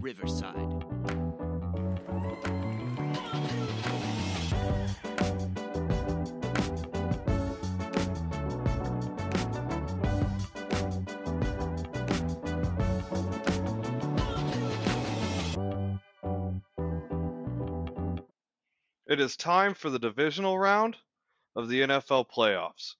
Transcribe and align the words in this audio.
Riverside. 0.00 0.84
It 19.12 19.20
is 19.20 19.36
time 19.36 19.74
for 19.74 19.90
the 19.90 19.98
divisional 19.98 20.58
round 20.58 20.96
of 21.54 21.68
the 21.68 21.82
NFL 21.82 22.30
playoffs. 22.34 22.94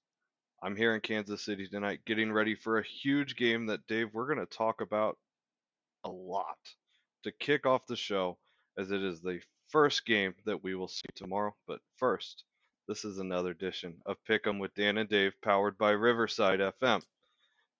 I'm 0.61 0.75
here 0.75 0.93
in 0.93 1.01
Kansas 1.01 1.43
City 1.43 1.67
tonight 1.67 2.01
getting 2.05 2.31
ready 2.31 2.53
for 2.53 2.77
a 2.77 2.85
huge 2.85 3.35
game 3.35 3.65
that, 3.65 3.87
Dave, 3.87 4.13
we're 4.13 4.27
going 4.27 4.45
to 4.45 4.57
talk 4.57 4.81
about 4.81 5.17
a 6.03 6.09
lot 6.09 6.59
to 7.23 7.31
kick 7.31 7.65
off 7.65 7.85
the 7.87 7.95
show 7.95 8.37
as 8.77 8.91
it 8.91 9.01
is 9.03 9.21
the 9.21 9.41
first 9.69 10.05
game 10.05 10.33
that 10.45 10.63
we 10.63 10.75
will 10.75 10.87
see 10.87 11.07
tomorrow. 11.15 11.55
But 11.67 11.79
first, 11.97 12.43
this 12.87 13.05
is 13.05 13.17
another 13.19 13.51
edition 13.51 14.01
of 14.05 14.23
Pick 14.25 14.45
'em 14.47 14.59
with 14.59 14.73
Dan 14.75 14.97
and 14.97 15.09
Dave 15.09 15.33
powered 15.41 15.77
by 15.77 15.91
Riverside 15.91 16.59
FM. 16.59 17.01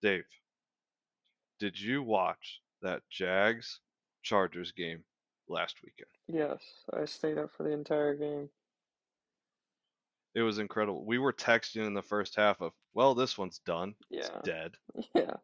Dave, 0.02 0.26
did 1.60 1.80
you 1.80 2.04
watch 2.04 2.62
that 2.82 3.08
Jags 3.10 3.80
Chargers 4.22 4.72
game 4.72 5.04
last 5.48 5.82
weekend? 5.84 6.10
Yes, 6.28 6.62
I 6.94 7.06
stayed 7.06 7.38
up 7.38 7.52
for 7.52 7.64
the 7.64 7.72
entire 7.72 8.16
game. 8.16 8.50
It 10.36 10.42
was 10.42 10.58
incredible. 10.58 11.06
We 11.06 11.20
were 11.20 11.34
texting 11.34 11.86
in 11.86 11.94
the 11.94 12.02
first 12.02 12.36
half 12.36 12.60
of, 12.62 12.74
well, 12.94 13.14
this 13.14 13.38
one's 13.38 13.60
done. 13.60 13.96
It's 14.10 14.30
Yeah. 14.30 14.42
dead. 14.44 14.78
Yeah. 15.16 15.36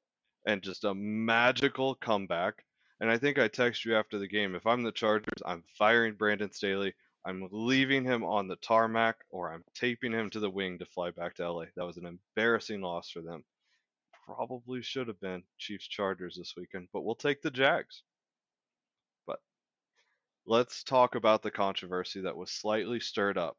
And 0.45 0.63
just 0.63 0.83
a 0.85 0.95
magical 0.95 1.95
comeback. 1.95 2.65
And 2.99 3.09
I 3.09 3.17
think 3.17 3.39
I 3.39 3.47
text 3.47 3.85
you 3.85 3.95
after 3.95 4.17
the 4.19 4.27
game. 4.27 4.55
If 4.55 4.67
I'm 4.67 4.83
the 4.83 4.91
Chargers, 4.91 5.41
I'm 5.45 5.63
firing 5.77 6.15
Brandon 6.15 6.51
Staley. 6.51 6.93
I'm 7.25 7.47
leaving 7.51 8.03
him 8.03 8.23
on 8.23 8.47
the 8.47 8.57
tarmac 8.57 9.17
or 9.29 9.53
I'm 9.53 9.63
taping 9.73 10.11
him 10.11 10.29
to 10.31 10.39
the 10.39 10.49
wing 10.49 10.79
to 10.79 10.85
fly 10.85 11.11
back 11.11 11.35
to 11.35 11.49
LA. 11.49 11.65
That 11.75 11.85
was 11.85 11.97
an 11.97 12.05
embarrassing 12.05 12.81
loss 12.81 13.09
for 13.09 13.21
them. 13.21 13.43
Probably 14.25 14.81
should 14.81 15.07
have 15.07 15.19
been 15.19 15.43
Chiefs 15.57 15.87
Chargers 15.87 16.35
this 16.35 16.55
weekend, 16.57 16.87
but 16.93 17.01
we'll 17.01 17.15
take 17.15 17.41
the 17.41 17.51
Jags. 17.51 18.03
But 19.25 19.39
let's 20.45 20.83
talk 20.83 21.15
about 21.15 21.41
the 21.41 21.51
controversy 21.51 22.21
that 22.21 22.37
was 22.37 22.51
slightly 22.51 22.99
stirred 22.99 23.37
up 23.37 23.57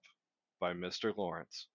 by 0.59 0.73
Mr. 0.75 1.17
Lawrence 1.17 1.67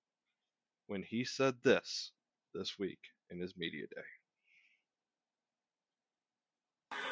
when 0.87 1.03
he 1.03 1.25
said 1.25 1.55
this 1.63 2.11
this 2.53 2.77
week 2.77 2.99
in 3.31 3.39
his 3.39 3.57
media 3.57 3.87
day. 3.87 4.01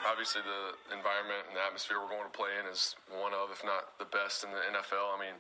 Obviously, 0.04 0.44
the 0.44 0.76
environment 0.92 1.48
and 1.48 1.56
the 1.56 1.64
atmosphere 1.64 1.98
we're 2.00 2.12
going 2.12 2.28
to 2.28 2.36
play 2.36 2.52
in 2.60 2.68
is 2.68 2.96
one 3.08 3.32
of, 3.32 3.50
if 3.52 3.64
not 3.64 3.96
the 4.00 4.10
best 4.12 4.44
in 4.44 4.52
the 4.52 4.62
NFL. 4.76 5.16
I 5.16 5.20
mean, 5.20 5.38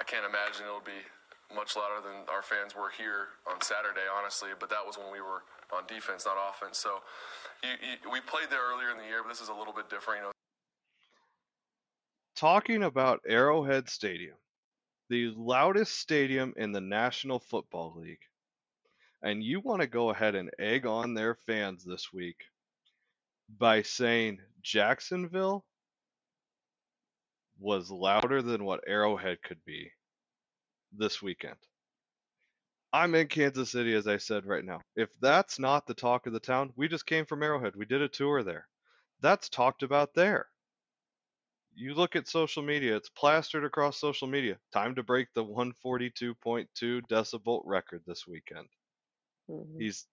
I 0.00 0.04
can't 0.04 0.24
imagine 0.24 0.64
it'll 0.64 0.80
be 0.80 1.04
much 1.54 1.76
louder 1.76 2.00
than 2.00 2.24
our 2.32 2.42
fans 2.42 2.74
were 2.74 2.90
here 2.90 3.36
on 3.44 3.60
Saturday, 3.60 4.06
honestly. 4.08 4.50
But 4.58 4.70
that 4.70 4.80
was 4.80 4.96
when 4.96 5.12
we 5.12 5.20
were 5.20 5.44
on 5.72 5.84
defense, 5.86 6.24
not 6.24 6.36
offense. 6.36 6.78
So 6.78 7.04
you, 7.62 7.70
you, 7.80 8.10
we 8.10 8.20
played 8.20 8.48
there 8.50 8.64
earlier 8.72 8.90
in 8.90 8.98
the 8.98 9.04
year, 9.04 9.20
but 9.22 9.28
this 9.28 9.40
is 9.40 9.48
a 9.48 9.54
little 9.54 9.74
bit 9.74 9.90
different. 9.90 10.20
You 10.20 10.24
know, 10.26 10.32
talking 12.36 12.84
about 12.84 13.20
Arrowhead 13.28 13.88
Stadium, 13.88 14.36
the 15.08 15.32
loudest 15.36 15.98
stadium 15.98 16.54
in 16.56 16.72
the 16.72 16.80
National 16.80 17.38
Football 17.38 17.94
League, 17.96 18.24
and 19.22 19.42
you 19.42 19.60
want 19.60 19.82
to 19.82 19.86
go 19.86 20.10
ahead 20.10 20.34
and 20.34 20.50
egg 20.58 20.86
on 20.86 21.14
their 21.14 21.34
fans 21.34 21.84
this 21.84 22.12
week 22.12 22.49
by 23.58 23.82
saying 23.82 24.40
Jacksonville 24.62 25.64
was 27.58 27.90
louder 27.90 28.42
than 28.42 28.64
what 28.64 28.84
Arrowhead 28.86 29.42
could 29.42 29.62
be 29.64 29.90
this 30.92 31.20
weekend. 31.20 31.56
I'm 32.92 33.14
in 33.14 33.28
Kansas 33.28 33.70
City, 33.70 33.94
as 33.94 34.08
I 34.08 34.16
said 34.16 34.46
right 34.46 34.64
now. 34.64 34.80
If 34.96 35.10
that's 35.20 35.58
not 35.58 35.86
the 35.86 35.94
talk 35.94 36.26
of 36.26 36.32
the 36.32 36.40
town, 36.40 36.72
we 36.76 36.88
just 36.88 37.06
came 37.06 37.26
from 37.26 37.42
Arrowhead. 37.42 37.76
We 37.76 37.84
did 37.84 38.02
a 38.02 38.08
tour 38.08 38.42
there. 38.42 38.66
That's 39.20 39.48
talked 39.48 39.82
about 39.82 40.14
there 40.14 40.48
you 41.74 41.94
look 41.94 42.16
at 42.16 42.28
social 42.28 42.62
media, 42.62 42.96
it's 42.96 43.08
plastered 43.08 43.64
across 43.64 43.98
social 43.98 44.28
media. 44.28 44.58
Time 44.72 44.94
to 44.94 45.02
break 45.02 45.28
the 45.34 45.44
142.2 45.44 47.00
decibel 47.08 47.62
record 47.64 48.02
this 48.06 48.26
weekend. 48.26 48.68
Mhm. 49.48 49.80
He's 49.80 50.06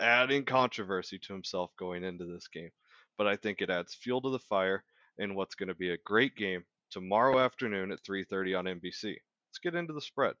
adding 0.00 0.44
controversy 0.44 1.18
to 1.18 1.32
himself 1.32 1.70
going 1.78 2.04
into 2.04 2.24
this 2.24 2.48
game, 2.48 2.70
but 3.16 3.26
I 3.26 3.36
think 3.36 3.60
it 3.60 3.70
adds 3.70 3.94
fuel 3.94 4.20
to 4.22 4.30
the 4.30 4.38
fire 4.38 4.84
in 5.18 5.34
what's 5.34 5.54
going 5.54 5.68
to 5.68 5.74
be 5.74 5.90
a 5.90 5.98
great 6.04 6.36
game 6.36 6.64
tomorrow 6.90 7.38
afternoon 7.38 7.92
at 7.92 8.02
3:30 8.02 8.58
on 8.58 8.64
NBC. 8.66 9.16
Let's 9.48 9.58
get 9.62 9.74
into 9.74 9.92
the 9.92 10.00
spread. 10.00 10.34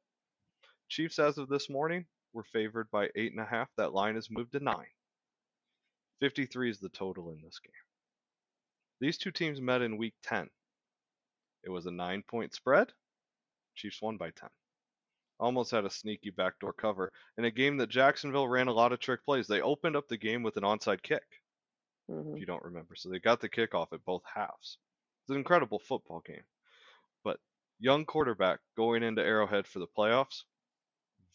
Chiefs, 0.88 1.18
as 1.18 1.38
of 1.38 1.48
this 1.48 1.68
morning, 1.68 2.06
were 2.32 2.44
favored 2.44 2.90
by 2.90 3.08
eight 3.16 3.32
and 3.32 3.40
a 3.40 3.44
half. 3.44 3.68
That 3.76 3.92
line 3.92 4.14
has 4.14 4.30
moved 4.30 4.52
to 4.52 4.60
nine. 4.60 4.86
53 6.20 6.70
is 6.70 6.78
the 6.78 6.88
total 6.88 7.30
in 7.30 7.40
this 7.42 7.58
game. 7.58 7.72
These 9.00 9.18
two 9.18 9.30
teams 9.30 9.60
met 9.60 9.82
in 9.82 9.96
week 9.96 10.14
10. 10.24 10.48
It 11.64 11.70
was 11.70 11.86
a 11.86 11.90
nine 11.90 12.22
point 12.22 12.54
spread. 12.54 12.92
Chiefs 13.74 14.02
won 14.02 14.16
by 14.16 14.30
10. 14.30 14.48
Almost 15.40 15.70
had 15.72 15.84
a 15.84 15.90
sneaky 15.90 16.30
backdoor 16.30 16.72
cover 16.72 17.12
in 17.36 17.44
a 17.44 17.50
game 17.50 17.76
that 17.78 17.88
Jacksonville 17.88 18.48
ran 18.48 18.68
a 18.68 18.72
lot 18.72 18.92
of 18.92 19.00
trick 19.00 19.24
plays. 19.24 19.46
They 19.48 19.60
opened 19.60 19.96
up 19.96 20.08
the 20.08 20.16
game 20.16 20.42
with 20.42 20.56
an 20.56 20.64
onside 20.64 21.02
kick, 21.02 21.42
if 22.32 22.40
Mhm. 22.40 22.40
you 22.40 22.46
don't 22.46 22.62
remember. 22.64 22.94
So 22.96 23.08
they 23.08 23.18
got 23.18 23.40
the 23.40 23.48
kickoff 23.48 23.92
at 23.92 24.04
both 24.04 24.24
halves. 24.24 24.78
It's 25.22 25.30
an 25.30 25.36
incredible 25.36 25.78
football 25.78 26.20
game. 26.20 26.44
But 27.24 27.40
young 27.78 28.06
quarterback 28.06 28.60
going 28.76 29.02
into 29.02 29.22
Arrowhead 29.24 29.66
for 29.66 29.80
the 29.80 29.88
playoffs, 29.88 30.44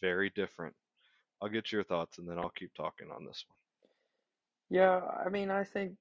very 0.00 0.30
different. 0.30 0.76
I'll 1.40 1.48
get 1.50 1.72
your 1.72 1.84
thoughts 1.84 2.18
and 2.18 2.28
then 2.28 2.38
I'll 2.38 2.50
keep 2.50 2.74
talking 2.74 3.10
on 3.10 3.24
this 3.24 3.44
one. 3.48 3.58
Yeah, 4.70 5.00
I 5.00 5.28
mean, 5.28 5.50
I 5.50 5.64
think 5.64 5.96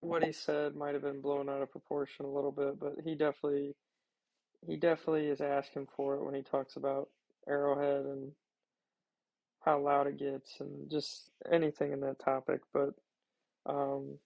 what 0.00 0.22
he 0.22 0.32
said 0.32 0.74
might 0.76 0.94
have 0.94 1.02
been 1.02 1.20
blown 1.20 1.48
out 1.48 1.62
of 1.62 1.70
proportion 1.70 2.24
a 2.24 2.30
little 2.30 2.52
bit, 2.52 2.78
but 2.78 3.00
he 3.04 3.14
definitely 3.14 3.76
he 4.66 4.76
definitely 4.76 5.28
is 5.28 5.40
asking 5.40 5.88
for 5.96 6.16
it 6.16 6.24
when 6.24 6.34
he 6.34 6.42
talks 6.42 6.76
about 6.76 7.10
Arrowhead 7.48 8.04
and 8.04 8.32
how 9.60 9.80
loud 9.80 10.06
it 10.06 10.18
gets 10.18 10.60
and 10.60 10.90
just 10.90 11.30
anything 11.50 11.92
in 11.92 12.00
that 12.00 12.18
topic. 12.18 12.60
But 12.72 12.94
um, 13.66 14.18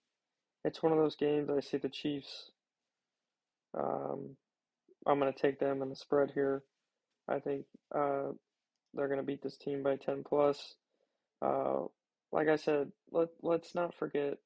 it's 0.65 0.83
one 0.83 0.93
of 0.93 0.99
those 0.99 1.17
games 1.17 1.51
I 1.51 1.61
see 1.61 1.79
the 1.79 1.89
Chiefs. 1.89 2.51
Um, 3.77 4.37
I'm 5.07 5.19
going 5.19 5.33
to 5.33 5.39
take 5.39 5.59
them 5.59 5.83
in 5.83 5.89
the 5.89 5.97
spread 5.97 6.31
here. 6.33 6.63
I 7.29 7.39
think 7.39 7.65
uh, 7.95 8.33
they're 8.95 9.09
going 9.09 9.21
to 9.21 9.27
beat 9.27 9.43
this 9.43 9.57
team 9.57 9.83
by 9.83 9.97
10 9.97 10.25
plus. 10.25 10.75
Uh, 11.41 11.85
like 12.31 12.49
I 12.49 12.57
said, 12.57 12.93
let 13.11 13.29
let's 13.43 13.75
not 13.75 13.95
forget, 13.95 14.39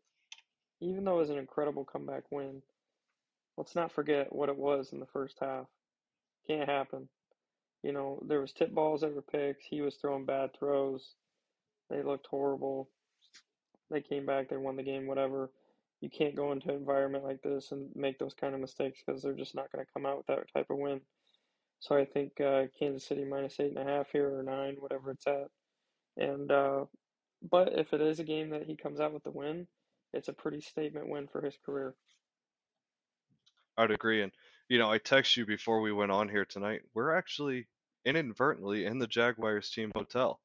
even 0.81 1.04
though 1.04 1.16
it 1.16 1.20
was 1.20 1.31
an 1.31 1.38
incredible 1.38 1.84
comeback 1.84 2.25
win, 2.31 2.62
let's 3.56 3.75
not 3.75 3.93
forget 3.93 4.34
what 4.34 4.48
it 4.48 4.56
was 4.56 4.93
in 4.93 5.00
the 5.00 5.06
first 5.06 5.37
half. 5.41 5.66
Can't 6.48 6.69
happen. 6.69 7.08
You 7.82 7.92
know, 7.92 8.22
there 8.26 8.41
was 8.41 8.53
tip 8.53 8.75
balls 8.75 9.03
that 9.03 9.14
were 9.14 9.22
picked. 9.22 9.64
He 9.69 9.81
was 9.81 9.97
throwing 9.97 10.25
bad 10.25 10.50
throws. 10.59 11.14
They 11.91 12.03
looked 12.03 12.26
horrible. 12.26 12.88
They 13.91 14.00
came 14.00 14.26
back. 14.26 14.48
They 14.48 14.56
won 14.56 14.76
the 14.76 14.82
game. 14.82 15.06
Whatever. 15.06 15.50
You 16.00 16.10
can't 16.10 16.34
go 16.34 16.53
into 16.53 16.69
an 16.70 16.76
environment 16.76 17.25
like 17.25 17.42
this 17.42 17.72
and 17.72 17.88
make 17.94 18.19
those 18.19 18.34
kind 18.34 18.54
of 18.54 18.60
mistakes 18.60 19.00
because 19.04 19.22
they're 19.22 19.32
just 19.32 19.54
not 19.54 19.70
going 19.72 19.84
to 19.84 19.92
come 19.92 20.04
out 20.04 20.19
with 20.19 20.26
that 20.26 20.53
type 20.53 20.66
of 20.69 20.78
win. 20.78 21.00
So 21.81 21.97
I 21.97 22.04
think 22.04 22.41
uh, 22.41 22.64
Kansas 22.78 23.06
City 23.06 23.25
minus 23.25 23.60
eight 23.60 23.76
and 23.76 23.88
a 23.88 23.91
half 23.91 24.10
here 24.10 24.38
or 24.38 24.43
nine, 24.43 24.76
whatever 24.78 25.10
it's 25.10 25.26
at. 25.26 25.48
And 26.17 26.50
uh, 26.50 26.84
but 27.50 27.79
if 27.79 27.93
it 27.93 28.00
is 28.00 28.19
a 28.19 28.25
game 28.25 28.50
that 28.50 28.64
he 28.64 28.76
comes 28.76 29.00
out 29.00 29.12
with 29.12 29.22
the 29.25 29.31
win, 29.31 29.67
it's 30.12 30.29
a 30.29 30.32
pretty 30.32 30.61
statement 30.61 31.08
win 31.08 31.29
for 31.29 31.43
his 31.43 31.56
career. 31.64 31.94
I'd 33.76 33.90
agree. 33.90 34.22
And, 34.22 34.32
you 34.69 34.79
know, 34.79 34.91
I 34.91 34.99
text 34.99 35.37
you 35.37 35.47
before 35.47 35.81
we 35.81 35.93
went 35.93 36.11
on 36.11 36.29
here 36.29 36.45
tonight. 36.45 36.83
We're 36.95 37.17
actually 37.17 37.69
inadvertently 38.05 38.87
in 38.87 38.99
the 38.99 39.07
Jaguars 39.07 39.71
team 39.71 39.93
hotel. 39.95 40.41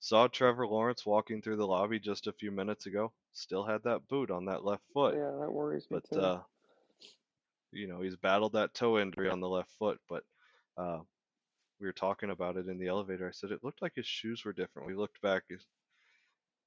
Saw 0.00 0.28
Trevor 0.28 0.66
Lawrence 0.66 1.06
walking 1.06 1.40
through 1.40 1.56
the 1.56 1.66
lobby 1.66 1.98
just 1.98 2.26
a 2.26 2.32
few 2.32 2.50
minutes 2.50 2.86
ago. 2.86 3.12
Still 3.32 3.64
had 3.64 3.82
that 3.84 4.06
boot 4.08 4.30
on 4.30 4.46
that 4.46 4.64
left 4.64 4.82
foot. 4.92 5.14
Yeah, 5.14 5.30
that 5.40 5.50
worries 5.50 5.86
me 5.90 5.98
but 5.98 6.14
too. 6.14 6.20
uh, 6.20 6.40
you 7.72 7.88
know 7.88 8.00
he's 8.02 8.16
battled 8.16 8.52
that 8.52 8.74
toe 8.74 8.98
injury 8.98 9.30
on 9.30 9.40
the 9.40 9.48
left 9.48 9.70
foot. 9.78 9.98
But 10.08 10.24
uh, 10.76 10.98
we 11.80 11.86
were 11.86 11.92
talking 11.92 12.30
about 12.30 12.58
it 12.58 12.68
in 12.68 12.78
the 12.78 12.88
elevator. 12.88 13.26
I 13.26 13.32
said 13.32 13.50
it 13.50 13.64
looked 13.64 13.80
like 13.80 13.94
his 13.96 14.06
shoes 14.06 14.44
were 14.44 14.52
different. 14.52 14.88
We 14.88 14.94
looked 14.94 15.22
back, 15.22 15.44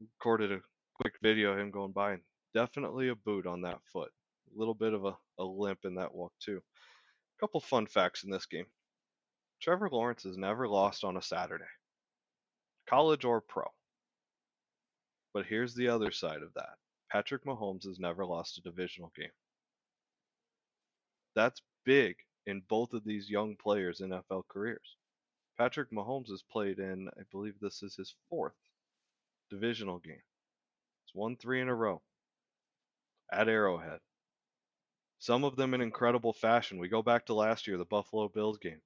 recorded 0.01 0.51
a 0.51 0.61
quick 0.99 1.13
video 1.21 1.51
of 1.51 1.59
him 1.59 1.69
going 1.69 1.91
by, 1.91 2.13
and 2.13 2.21
definitely 2.55 3.09
a 3.09 3.15
boot 3.15 3.45
on 3.45 3.61
that 3.61 3.79
foot. 3.93 4.11
Little 4.55 4.73
bit 4.73 4.93
of 4.93 5.05
a, 5.05 5.17
a 5.39 5.43
limp 5.43 5.79
in 5.85 5.95
that 5.95 6.13
walk 6.13 6.33
too. 6.39 6.57
A 6.57 7.39
couple 7.39 7.59
fun 7.59 7.85
facts 7.87 8.23
in 8.23 8.31
this 8.31 8.45
game. 8.45 8.65
Trevor 9.61 9.89
Lawrence 9.89 10.23
has 10.23 10.37
never 10.37 10.67
lost 10.67 11.03
on 11.03 11.17
a 11.17 11.21
Saturday, 11.21 11.65
college 12.87 13.25
or 13.25 13.41
pro. 13.41 13.65
But 15.33 15.45
here's 15.45 15.75
the 15.75 15.89
other 15.89 16.11
side 16.11 16.41
of 16.41 16.53
that. 16.55 16.75
Patrick 17.11 17.43
Mahomes 17.45 17.85
has 17.85 17.99
never 17.99 18.25
lost 18.25 18.57
a 18.57 18.61
divisional 18.61 19.11
game. 19.15 19.31
That's 21.35 21.61
big 21.85 22.15
in 22.45 22.61
both 22.67 22.93
of 22.93 23.03
these 23.03 23.29
young 23.29 23.55
players' 23.55 24.01
in 24.01 24.09
NFL 24.09 24.43
careers. 24.47 24.95
Patrick 25.57 25.91
Mahomes 25.91 26.29
has 26.29 26.43
played 26.51 26.79
in, 26.79 27.09
I 27.17 27.21
believe 27.31 27.59
this 27.59 27.81
is 27.81 27.95
his 27.95 28.15
fourth 28.29 28.55
divisional 29.49 29.99
game. 29.99 30.21
It's 31.05 31.15
won 31.15 31.35
three 31.35 31.61
in 31.61 31.69
a 31.69 31.75
row 31.75 32.01
at 33.31 33.49
Arrowhead. 33.49 33.99
Some 35.19 35.43
of 35.43 35.55
them 35.55 35.73
in 35.73 35.81
incredible 35.81 36.33
fashion. 36.33 36.79
We 36.79 36.89
go 36.89 37.01
back 37.03 37.25
to 37.27 37.33
last 37.33 37.67
year, 37.67 37.77
the 37.77 37.85
Buffalo 37.85 38.27
Bills 38.29 38.57
game. 38.57 38.81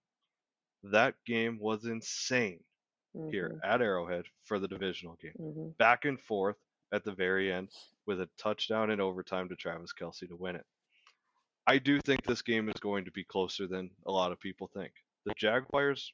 That 0.84 1.16
game 1.26 1.60
was 1.60 1.86
insane 1.86 2.64
here 3.30 3.56
at 3.64 3.82
Arrowhead 3.82 4.26
for 4.44 4.60
the 4.60 4.68
divisional 4.68 5.16
game. 5.16 5.36
hmm 5.38 5.70
Back 5.78 6.06
and 6.06 6.20
forth 6.22 6.58
at 6.92 7.04
the 7.04 7.14
very 7.14 7.52
end 7.52 7.70
with 8.06 8.22
a 8.22 8.30
touchdown 8.38 8.92
in 8.92 9.00
overtime 9.02 9.50
to 9.50 9.56
Travis 9.56 9.94
Kelce 9.94 10.28
to 10.28 10.36
win 10.36 10.56
it. 10.56 10.66
I 11.68 11.80
do 11.80 12.00
think 12.00 12.24
this 12.24 12.42
game 12.44 12.70
is 12.70 12.80
going 12.80 13.06
to 13.06 13.12
be 13.12 13.24
closer 13.24 13.68
than 13.68 13.92
a 14.06 14.12
lot 14.12 14.32
of 14.32 14.40
people 14.40 14.68
think. 14.68 14.94
The 15.26 15.34
Jaguars, 15.36 16.14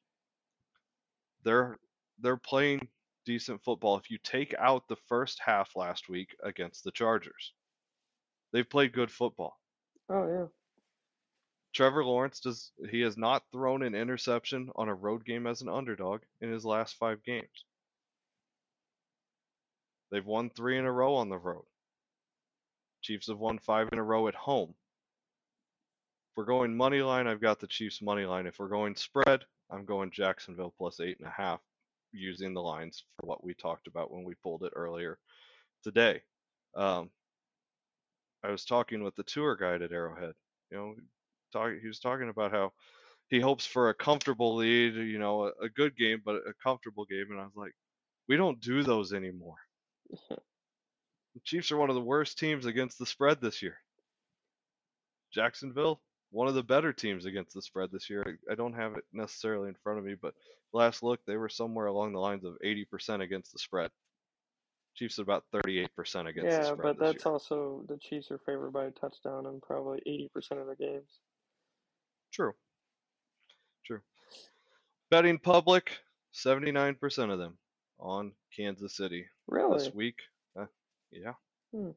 they're 1.43 1.79
they're 2.19 2.37
playing 2.37 2.87
decent 3.25 3.63
football. 3.63 3.97
If 3.97 4.09
you 4.11 4.17
take 4.19 4.53
out 4.55 4.87
the 4.87 4.95
first 5.07 5.39
half 5.39 5.75
last 5.75 6.09
week 6.09 6.35
against 6.43 6.83
the 6.83 6.91
Chargers, 6.91 7.53
they've 8.51 8.69
played 8.69 8.93
good 8.93 9.11
football. 9.11 9.59
Oh 10.09 10.27
yeah. 10.27 10.45
Trevor 11.73 12.03
Lawrence 12.03 12.39
does 12.39 12.71
he 12.89 13.01
has 13.01 13.17
not 13.17 13.43
thrown 13.51 13.83
an 13.83 13.93
interception 13.93 14.71
on 14.75 14.89
a 14.89 14.95
road 14.95 15.25
game 15.25 15.45
as 15.45 15.61
an 15.61 15.69
underdog 15.69 16.21
in 16.41 16.51
his 16.51 16.65
last 16.65 16.95
five 16.97 17.23
games. 17.23 17.65
They've 20.11 20.25
won 20.25 20.49
three 20.49 20.77
in 20.77 20.85
a 20.85 20.91
row 20.91 21.15
on 21.15 21.29
the 21.29 21.37
road. 21.37 21.65
Chiefs 23.01 23.27
have 23.27 23.37
won 23.37 23.59
five 23.59 23.89
in 23.91 23.99
a 23.99 24.03
row 24.03 24.27
at 24.27 24.35
home. 24.35 24.69
If 26.31 26.37
we're 26.37 26.45
going 26.45 26.75
money 26.75 27.01
line, 27.01 27.27
I've 27.27 27.41
got 27.41 27.59
the 27.59 27.67
Chiefs 27.67 28.01
money 28.01 28.25
line. 28.25 28.47
If 28.47 28.59
we're 28.59 28.69
going 28.69 28.95
spread, 28.95 29.43
I'm 29.69 29.85
going 29.85 30.11
Jacksonville 30.11 30.73
plus 30.77 30.99
eight 30.99 31.17
and 31.19 31.27
a 31.27 31.31
half, 31.31 31.59
using 32.11 32.53
the 32.53 32.61
lines 32.61 33.03
for 33.17 33.27
what 33.27 33.43
we 33.43 33.53
talked 33.53 33.87
about 33.87 34.11
when 34.11 34.23
we 34.23 34.33
pulled 34.41 34.63
it 34.63 34.73
earlier 34.75 35.19
today. 35.83 36.21
Um, 36.75 37.09
I 38.43 38.51
was 38.51 38.65
talking 38.65 39.03
with 39.03 39.15
the 39.15 39.23
tour 39.23 39.55
guide 39.55 39.81
at 39.81 39.91
Arrowhead. 39.91 40.33
You 40.71 40.77
know, 40.77 40.95
talk, 41.53 41.71
he 41.81 41.87
was 41.87 41.99
talking 41.99 42.29
about 42.29 42.51
how 42.51 42.73
he 43.29 43.39
hopes 43.39 43.65
for 43.65 43.89
a 43.89 43.93
comfortable 43.95 44.55
lead, 44.55 44.95
you 44.95 45.19
know, 45.19 45.45
a, 45.45 45.65
a 45.65 45.69
good 45.69 45.97
game, 45.97 46.21
but 46.23 46.35
a 46.35 46.53
comfortable 46.63 47.05
game. 47.05 47.27
And 47.31 47.39
I 47.39 47.43
was 47.43 47.55
like, 47.55 47.73
we 48.27 48.37
don't 48.37 48.61
do 48.61 48.83
those 48.83 49.13
anymore. 49.13 49.57
The 51.35 51.41
Chiefs 51.43 51.71
are 51.71 51.77
one 51.77 51.89
of 51.89 51.95
the 51.95 52.01
worst 52.01 52.39
teams 52.39 52.65
against 52.65 52.97
the 52.97 53.05
spread 53.05 53.39
this 53.39 53.61
year. 53.61 53.77
Jacksonville, 55.31 56.01
one 56.31 56.47
of 56.47 56.55
the 56.55 56.63
better 56.63 56.91
teams 56.91 57.25
against 57.25 57.53
the 57.53 57.61
spread 57.61 57.91
this 57.91 58.09
year. 58.09 58.39
I, 58.49 58.53
I 58.53 58.55
don't 58.55 58.73
have 58.73 58.97
it 58.97 59.03
necessarily 59.13 59.69
in 59.69 59.75
front 59.83 59.99
of 59.99 60.05
me, 60.05 60.15
but 60.19 60.33
last 60.73 61.03
look, 61.03 61.19
they 61.27 61.37
were 61.37 61.47
somewhere 61.47 61.85
along 61.85 62.13
the 62.13 62.19
lines 62.19 62.43
of 62.43 62.57
80% 62.65 63.21
against 63.21 63.53
the 63.53 63.59
spread. 63.59 63.91
Chiefs 64.97 65.19
at 65.19 65.23
about 65.23 65.43
38% 65.53 65.87
against 66.27 66.33
the 66.35 66.39
Yeah, 66.41 66.73
but 66.81 66.97
that's 66.99 67.23
year. 67.23 67.31
also 67.33 67.83
the 67.87 67.97
Chiefs 67.97 68.31
are 68.31 68.39
favored 68.39 68.71
by 68.73 68.85
a 68.85 68.91
touchdown 68.91 69.45
in 69.45 69.61
probably 69.61 70.01
eighty 70.05 70.29
percent 70.33 70.59
of 70.59 70.65
their 70.65 70.75
games. 70.75 71.09
True. 72.33 72.53
True. 73.85 74.01
Betting 75.09 75.37
public, 75.39 75.91
79% 76.33 77.31
of 77.31 77.39
them 77.39 77.57
on 77.99 78.33
Kansas 78.55 78.95
City 78.97 79.25
Really? 79.47 79.77
this 79.77 79.93
week. 79.93 80.19
Uh, 80.59 80.65
yeah. 81.11 81.33
Hmm. 81.73 81.91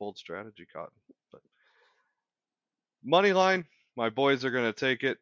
Bold 0.00 0.16
strategy, 0.18 0.66
Cotton. 0.72 0.94
But 1.32 1.42
money 3.04 3.32
line, 3.32 3.66
my 3.96 4.10
boys 4.10 4.44
are 4.44 4.50
going 4.50 4.64
to 4.72 4.72
take 4.78 5.04
it. 5.04 5.18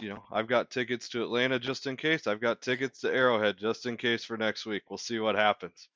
You 0.00 0.10
know, 0.10 0.24
I've 0.32 0.48
got 0.48 0.70
tickets 0.70 1.08
to 1.10 1.22
Atlanta 1.22 1.58
just 1.58 1.86
in 1.86 1.96
case. 1.96 2.26
I've 2.26 2.40
got 2.40 2.62
tickets 2.62 3.00
to 3.00 3.12
Arrowhead 3.12 3.58
just 3.58 3.86
in 3.86 3.96
case 3.96 4.24
for 4.24 4.36
next 4.36 4.66
week. 4.66 4.82
We'll 4.88 4.98
see 4.98 5.18
what 5.18 5.34
happens. 5.34 5.88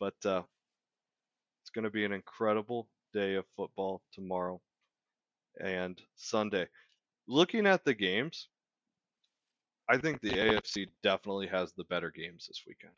But 0.00 0.14
uh, 0.24 0.42
it's 1.62 1.70
going 1.70 1.84
to 1.84 1.90
be 1.90 2.04
an 2.04 2.12
incredible 2.12 2.88
day 3.12 3.34
of 3.34 3.44
football 3.56 4.02
tomorrow 4.12 4.60
and 5.60 6.00
Sunday. 6.16 6.68
Looking 7.26 7.66
at 7.66 7.84
the 7.84 7.94
games, 7.94 8.48
I 9.88 9.98
think 9.98 10.20
the 10.20 10.30
AFC 10.30 10.88
definitely 11.02 11.46
has 11.48 11.72
the 11.72 11.84
better 11.84 12.10
games 12.10 12.46
this 12.46 12.62
weekend. 12.66 12.94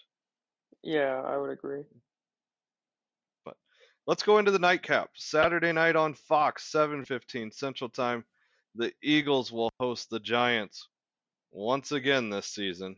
Yeah, 0.82 1.22
I 1.24 1.36
would 1.36 1.50
agree. 1.50 1.82
But 3.44 3.56
let's 4.06 4.22
go 4.22 4.38
into 4.38 4.50
the 4.50 4.58
nightcap. 4.58 5.10
Saturday 5.14 5.72
night 5.72 5.96
on 5.96 6.14
Fox, 6.14 6.70
7:15 6.72 7.52
Central 7.52 7.90
Time. 7.90 8.24
The 8.76 8.92
Eagles 9.02 9.50
will 9.50 9.70
host 9.80 10.10
the 10.10 10.20
Giants 10.20 10.88
once 11.50 11.92
again 11.92 12.30
this 12.30 12.46
season. 12.46 12.96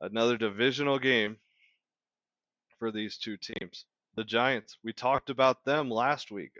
Another 0.00 0.36
divisional 0.36 0.98
game 0.98 1.38
for 2.78 2.92
these 2.92 3.16
two 3.16 3.36
teams. 3.36 3.86
The 4.16 4.24
Giants, 4.24 4.76
we 4.84 4.92
talked 4.92 5.30
about 5.30 5.64
them 5.64 5.90
last 5.90 6.30
week. 6.30 6.52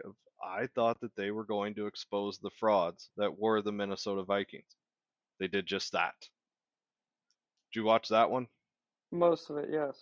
I 0.43 0.67
thought 0.67 0.99
that 1.01 1.15
they 1.15 1.31
were 1.31 1.43
going 1.43 1.75
to 1.75 1.87
expose 1.87 2.39
the 2.39 2.49
frauds 2.49 3.09
that 3.17 3.37
were 3.37 3.61
the 3.61 3.71
Minnesota 3.71 4.23
Vikings. 4.23 4.75
They 5.39 5.47
did 5.47 5.65
just 5.65 5.91
that. 5.91 6.15
Did 7.71 7.79
you 7.79 7.83
watch 7.83 8.09
that 8.09 8.31
one? 8.31 8.47
Most 9.11 9.49
of 9.49 9.57
it, 9.57 9.69
yes. 9.71 9.97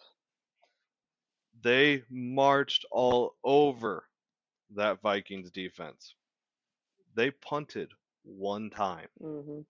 They 1.62 2.04
marched 2.10 2.86
all 2.92 3.36
over 3.44 4.06
that 4.76 5.02
Vikings 5.02 5.52
defense. 5.52 6.16
They 7.16 7.32
punted 7.32 7.92
one 8.24 8.70
time. 8.70 9.08
hmm 9.20 9.62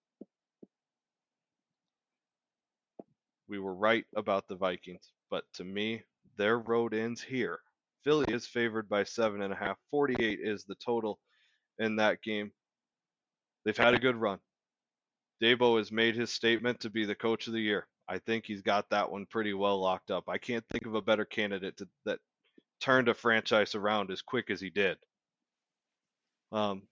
We 3.48 3.60
were 3.60 3.76
right 3.76 4.06
about 4.16 4.48
the 4.48 4.56
Vikings, 4.56 5.12
but 5.30 5.46
to 5.54 5.64
me, 5.64 6.04
their 6.38 6.58
road 6.58 6.94
ends 6.96 7.22
here. 7.22 7.60
Philly 8.04 8.34
is 8.34 8.48
favored 8.48 8.90
by 8.90 9.04
seven 9.04 9.42
and 9.44 9.54
a 9.54 9.56
half. 9.56 9.78
48 9.92 10.40
is 10.42 10.66
the 10.66 10.76
total 10.76 11.20
in 11.78 11.98
that 11.98 12.22
game. 12.24 12.52
They've 13.64 13.78
had 13.78 13.94
a 13.94 14.00
good 14.00 14.16
run. 14.16 14.40
Daboll 15.42 15.78
has 15.78 15.92
made 15.92 16.16
his 16.16 16.32
statement 16.32 16.80
to 16.82 16.90
be 16.90 17.06
the 17.06 17.16
coach 17.16 17.48
of 17.48 17.54
the 17.54 17.60
year. 17.60 17.88
I 18.08 18.20
think 18.20 18.46
he's 18.46 18.62
got 18.62 18.90
that 18.90 19.12
one 19.12 19.26
pretty 19.28 19.54
well 19.54 19.80
locked 19.80 20.12
up. 20.12 20.26
I 20.28 20.38
can't 20.38 20.66
think 20.70 20.86
of 20.86 20.96
a 20.96 21.02
better 21.02 21.26
candidate 21.26 21.78
to, 21.78 21.88
that 22.06 22.20
turned 22.80 23.10
a 23.10 23.14
franchise 23.14 23.76
around 23.76 24.12
as 24.12 24.22
quick 24.22 24.50
as 24.50 24.62
he 24.62 24.70
did. 24.70 24.98
Um, 26.52 26.84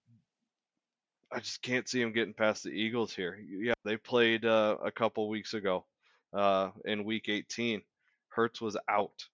I 1.33 1.39
just 1.39 1.61
can't 1.61 1.87
see 1.87 2.01
him 2.01 2.13
getting 2.13 2.33
past 2.33 2.63
the 2.63 2.69
Eagles 2.69 3.13
here. 3.13 3.37
Yeah, 3.49 3.73
they 3.83 3.97
played 3.97 4.45
uh, 4.45 4.77
a 4.83 4.91
couple 4.91 5.27
weeks 5.29 5.53
ago 5.53 5.85
uh, 6.31 6.69
in 6.85 7.05
Week 7.05 7.27
18. 7.27 7.81
Hurts 8.29 8.61
was 8.61 8.77
out. 8.87 9.25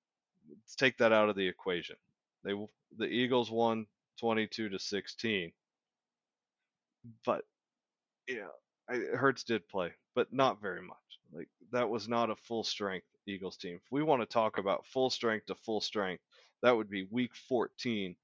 Let's 0.50 0.76
take 0.76 0.98
that 1.00 1.12
out 1.12 1.30
of 1.30 1.36
the 1.36 1.48
equation. 1.48 1.98
They 2.44 2.54
the 2.98 3.06
Eagles 3.06 3.52
won 3.52 3.86
22 4.20 4.70
to 4.70 4.80
16, 4.80 5.52
but 7.26 7.44
yeah, 8.28 8.48
I, 8.90 8.96
Hurts 9.16 9.44
did 9.44 9.68
play, 9.68 9.92
but 10.16 10.32
not 10.34 10.62
very 10.62 10.82
much. 10.82 10.98
Like 11.34 11.50
that 11.72 11.90
was 11.90 12.08
not 12.08 12.30
a 12.30 12.36
full 12.36 12.64
strength 12.64 13.06
Eagles 13.28 13.58
team. 13.58 13.76
If 13.76 13.92
we 13.92 14.04
want 14.04 14.22
to 14.22 14.26
talk 14.26 14.58
about 14.58 14.86
full 14.88 15.10
strength 15.10 15.48
to 15.48 15.56
full 15.56 15.82
strength, 15.82 16.24
that 16.64 16.76
would 16.76 16.90
be 16.90 17.08
Week 17.12 17.36
14 17.48 18.16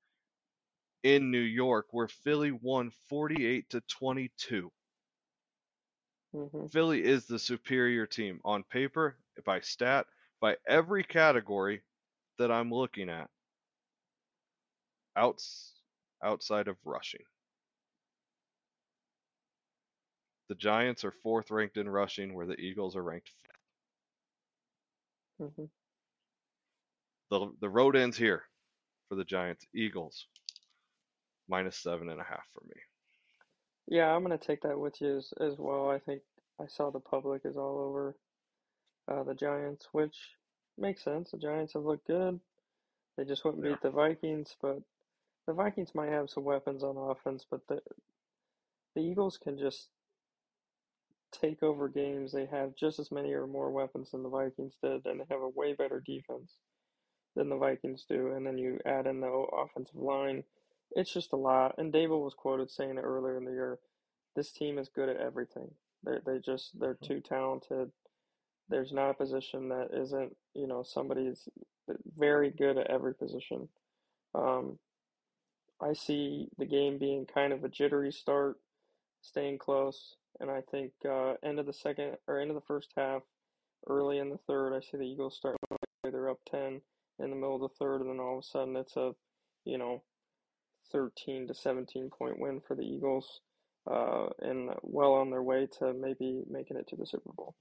in 1.06 1.32
New 1.32 1.40
York, 1.40 1.88
where 1.92 2.10
Philly 2.10 2.52
won 2.52 2.92
48 3.10 3.70
to 3.72 3.82
22. 3.82 4.74
hmm 6.34 6.68
Philly 6.68 7.04
is 7.04 7.28
the 7.28 7.40
superior 7.40 8.06
team 8.08 8.42
on 8.46 8.64
paper, 8.64 9.18
by 9.46 9.62
stat, 9.62 10.08
by 10.42 10.58
every 10.68 11.04
category 11.04 11.84
that 12.38 12.52
I'm 12.52 12.72
looking 12.72 13.10
at. 13.10 13.30
Outs 15.16 15.82
outside 16.24 16.68
of 16.68 16.78
rushing. 16.86 17.26
The 20.50 20.56
Giants 20.56 21.06
are 21.06 21.12
fourth 21.12 21.52
ranked 21.52 21.78
in 21.78 21.90
rushing, 21.90 22.34
where 22.34 22.48
the 22.48 22.60
Eagles 22.60 22.96
are 22.96 23.04
ranked 23.04 23.30
fifth. 23.30 23.62
hmm 25.40 25.66
The 27.30 27.54
the 27.60 27.70
road 27.70 27.96
ends 27.96 28.18
here 28.18 28.50
for 29.10 29.16
the 29.16 29.26
Giants. 29.26 29.68
Eagles 29.74 30.28
minus 31.50 31.78
seven 31.78 32.10
and 32.10 32.22
a 32.22 32.26
half 32.26 32.44
for 32.54 32.64
me. 32.68 32.76
Yeah, 33.88 34.08
I'm 34.14 34.24
gonna 34.24 34.38
take 34.38 34.62
that 34.64 34.80
with 34.80 35.02
you 35.02 35.18
as, 35.18 35.34
as 35.42 35.56
well. 35.60 35.90
I 35.90 36.00
think 36.00 36.24
I 36.62 36.68
saw 36.68 36.92
the 36.92 37.00
public 37.02 37.44
is 37.46 37.58
all 37.58 37.80
over 37.80 38.16
uh, 39.12 39.24
the 39.24 39.36
Giants, 39.36 39.88
which 39.94 40.18
makes 40.78 41.04
sense. 41.04 41.32
The 41.32 41.40
Giants 41.40 41.74
have 41.74 41.84
looked 41.86 42.08
good. 42.08 42.40
They 43.18 43.26
just 43.26 43.46
wouldn't 43.46 43.64
Yeah. 43.64 43.78
beat 43.78 43.82
the 43.82 43.92
Vikings, 43.92 44.56
but 44.62 44.80
the 45.48 45.54
Vikings 45.54 45.96
might 45.96 46.12
have 46.12 46.30
some 46.30 46.46
weapons 46.46 46.84
on 46.84 46.98
offense, 46.98 47.46
but 47.50 47.62
the 47.70 47.82
the 48.96 49.02
Eagles 49.02 49.38
can 49.38 49.58
just 49.58 49.90
take 51.34 51.64
over 51.64 51.90
games. 51.90 52.32
They 52.34 52.48
have 52.48 52.76
just 52.76 53.00
as 53.00 53.12
many 53.12 53.34
or 53.34 53.48
more 53.48 53.72
weapons 53.72 54.12
than 54.12 54.24
the 54.24 54.30
Vikings 54.30 54.76
did, 54.84 55.06
and 55.06 55.20
they 55.22 55.26
have 55.30 55.42
a 55.42 55.50
way 55.50 55.74
better 55.74 56.02
defense 56.06 56.54
than 57.36 57.50
the 57.50 57.58
Vikings 57.58 58.06
do. 58.10 58.34
And 58.34 58.46
then 58.46 58.58
you 58.58 58.80
add 58.86 59.08
in 59.08 59.22
the 59.22 59.28
offensive 59.28 59.96
line 59.96 60.44
it's 60.92 61.12
just 61.14 61.34
a 61.34 61.38
lot. 61.38 61.76
And 61.78 61.94
Daboll 61.94 62.24
was 62.24 62.34
quoted 62.34 62.70
saying 62.70 62.98
it 62.98 63.02
earlier 63.02 63.38
in 63.38 63.46
the 63.46 63.52
year. 63.52 63.80
This 64.36 64.52
team 64.52 64.78
is 64.78 64.90
good 64.90 65.10
at 65.10 65.18
everything. 65.18 65.72
They 66.04 66.20
they 66.26 66.40
just 66.40 66.80
they're 66.80 66.96
Mhm. 66.96 67.08
too 67.08 67.22
talented. 67.22 67.92
There's 68.68 68.92
not 68.92 69.12
a 69.12 69.14
position 69.16 69.70
that 69.70 69.94
isn't 69.94 70.38
you 70.54 70.68
know 70.68 70.84
somebody's 70.84 71.48
very 71.88 72.50
good 72.52 72.78
at 72.78 72.88
every 72.88 73.14
position. 73.16 73.70
Um, 74.34 74.80
I 75.80 75.94
see 75.94 76.50
the 76.58 76.66
game 76.66 76.98
being 76.98 77.26
kind 77.26 77.54
of 77.54 77.64
a 77.64 77.70
jittery 77.70 78.12
start, 78.12 78.60
staying 79.22 79.58
close, 79.60 80.16
and 80.40 80.50
I 80.50 80.62
think 80.62 80.94
uh, 81.06 81.36
end 81.44 81.60
of 81.60 81.66
the 81.66 81.74
second 81.74 82.18
or 82.28 82.40
end 82.40 82.50
of 82.50 82.56
the 82.56 82.62
first 82.62 82.94
half, 82.96 83.24
early 83.88 84.20
in 84.20 84.30
the 84.30 84.38
third, 84.38 84.74
I 84.74 84.80
see 84.80 84.98
the 84.98 85.06
Eagles 85.08 85.36
start. 85.36 85.58
They're 86.04 86.30
up 86.30 86.40
ten 86.46 86.82
in 87.20 87.30
the 87.30 87.36
middle 87.36 87.56
of 87.56 87.62
the 87.62 87.76
third, 87.78 88.02
and 88.02 88.10
then 88.10 88.20
all 88.20 88.38
of 88.38 88.44
a 88.44 88.48
sudden 88.48 88.76
it's 88.76 88.96
a, 88.96 89.16
you 89.64 89.78
know, 89.78 90.04
thirteen 90.92 91.48
to 91.48 91.54
seventeen 91.54 92.10
point 92.10 92.40
win 92.40 92.62
for 92.68 92.76
the 92.76 92.84
Eagles, 92.84 93.42
uh, 93.90 94.28
and 94.40 94.72
well 94.82 95.14
on 95.14 95.30
their 95.30 95.44
way 95.44 95.68
to 95.80 95.94
maybe 95.94 96.44
making 96.50 96.78
it 96.78 96.88
to 96.88 96.96
the 96.96 97.06
Super 97.06 97.32
Bowl. 97.34 97.56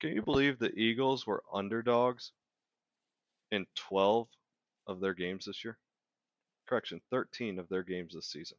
Can 0.00 0.12
you 0.12 0.22
believe 0.22 0.58
the 0.58 0.74
Eagles 0.76 1.26
were 1.26 1.44
underdogs 1.52 2.32
in 3.52 3.66
12 3.76 4.26
of 4.88 5.00
their 5.00 5.14
games 5.14 5.44
this 5.44 5.62
year? 5.64 5.78
Correction, 6.68 7.00
13 7.10 7.58
of 7.60 7.68
their 7.68 7.84
games 7.84 8.14
this 8.14 8.26
season. 8.26 8.58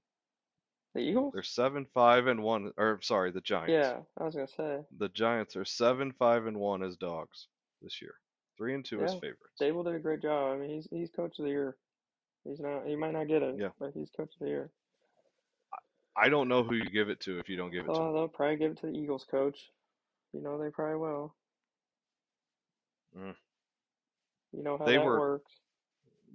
The 0.93 1.01
Eagles? 1.01 1.33
They're 1.33 1.43
7 1.43 1.85
5 1.93 2.27
and 2.27 2.43
1 2.43 2.71
or 2.77 2.99
sorry, 3.01 3.31
the 3.31 3.41
Giants. 3.41 3.71
Yeah, 3.73 3.99
I 4.17 4.23
was 4.23 4.35
gonna 4.35 4.47
say 4.47 4.85
The 4.97 5.09
Giants 5.09 5.55
are 5.55 5.65
7 5.65 6.11
5 6.13 6.45
and 6.45 6.57
1 6.59 6.83
as 6.83 6.95
dogs 6.95 7.47
this 7.81 8.01
year. 8.01 8.13
3 8.57 8.75
and 8.75 8.85
2 8.85 9.03
as 9.03 9.13
Yeah. 9.13 9.19
favorites. 9.19 9.59
Daboll 9.59 9.83
did 9.83 9.95
a 9.95 9.99
great 9.99 10.21
job. 10.21 10.53
I 10.53 10.57
mean, 10.57 10.69
he's 10.69 10.87
he's 10.91 11.09
coach 11.09 11.39
of 11.39 11.45
the 11.45 11.51
year. 11.51 11.75
He's 12.45 12.59
not. 12.59 12.85
He 12.85 12.95
might 12.95 13.13
not 13.13 13.27
get 13.27 13.41
it. 13.41 13.55
Yeah. 13.57 13.69
But 13.79 13.91
he's 13.93 14.09
coach 14.09 14.33
of 14.33 14.39
the 14.39 14.47
year. 14.47 14.69
I 16.15 16.29
don't 16.29 16.47
know 16.47 16.63
who 16.63 16.75
you 16.75 16.89
give 16.89 17.09
it 17.09 17.19
to 17.21 17.39
if 17.39 17.49
you 17.49 17.57
don't 17.57 17.71
give 17.71 17.85
it 17.85 17.93
to 17.93 17.99
Oh, 17.99 18.13
they'll 18.13 18.27
probably 18.27 18.57
give 18.57 18.71
it 18.71 18.77
to 18.81 18.87
the 18.87 18.93
Eagles 18.93 19.25
coach. 19.29 19.71
You 20.31 20.41
know 20.41 20.61
they 20.61 20.69
probably 20.69 20.97
will. 20.97 21.33
Mm. 23.17 23.35
You 24.51 24.63
know 24.63 24.77
how 24.77 24.85
They 24.85 24.97
that 24.97 25.05
were 25.05 25.19
works. 25.19 25.51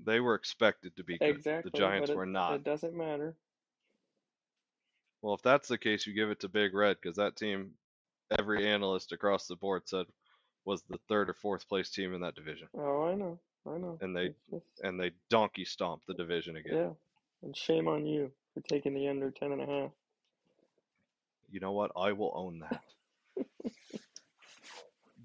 They 0.05 0.21
were 0.21 0.35
expected 0.35 0.97
to 0.97 1.05
be 1.05 1.19
good. 1.19 1.29
Exactly. 1.29 1.71
The 1.73 1.79
Giants 1.79 2.11
it, 2.11 2.17
were 2.17 2.27
not. 2.27 2.55
It 2.55 2.65
doesn't 2.65 2.95
matter. 2.95 3.37
Well, 5.23 5.35
if 5.35 5.43
that's 5.43 5.69
the 5.69 5.79
case, 5.79 6.07
you 6.07 6.15
give 6.15 6.31
it 6.31 6.41
to 6.41 6.49
Big 6.49 6.75
Red 6.75 6.97
because 7.01 7.17
that 7.17 7.37
team, 7.37 7.73
every 8.39 8.67
analyst 8.69 9.11
across 9.13 9.47
the 9.47 9.57
board 9.57 9.83
said, 9.87 10.07
was 10.65 10.83
the 10.89 10.99
third 11.09 11.29
or 11.31 11.35
fourth 11.35 11.69
place 11.69 11.91
team 11.91 12.15
in 12.15 12.21
that 12.21 12.35
division, 12.35 12.69
Oh, 12.77 13.05
I 13.05 13.15
know. 13.15 13.39
I 13.69 13.79
know. 13.79 13.99
And 14.01 14.17
they- 14.17 14.35
just- 14.51 14.65
and 14.83 14.99
they 15.01 15.13
donkey 15.29 15.65
stomped 15.65 16.07
the 16.07 16.15
division 16.15 16.57
again. 16.57 16.75
yeah. 16.75 16.91
And 17.43 17.57
shame 17.57 17.87
on 17.89 18.05
you 18.07 18.33
for 18.55 18.61
taking 18.63 18.95
the 18.95 19.07
under 19.09 19.31
ten 19.31 19.53
and 19.53 19.63
a 19.63 19.67
half. 19.67 19.91
You 21.51 21.61
know 21.61 21.73
what? 21.73 21.93
I 21.97 22.13
will 22.13 22.33
own 22.35 22.59
that. 22.61 22.85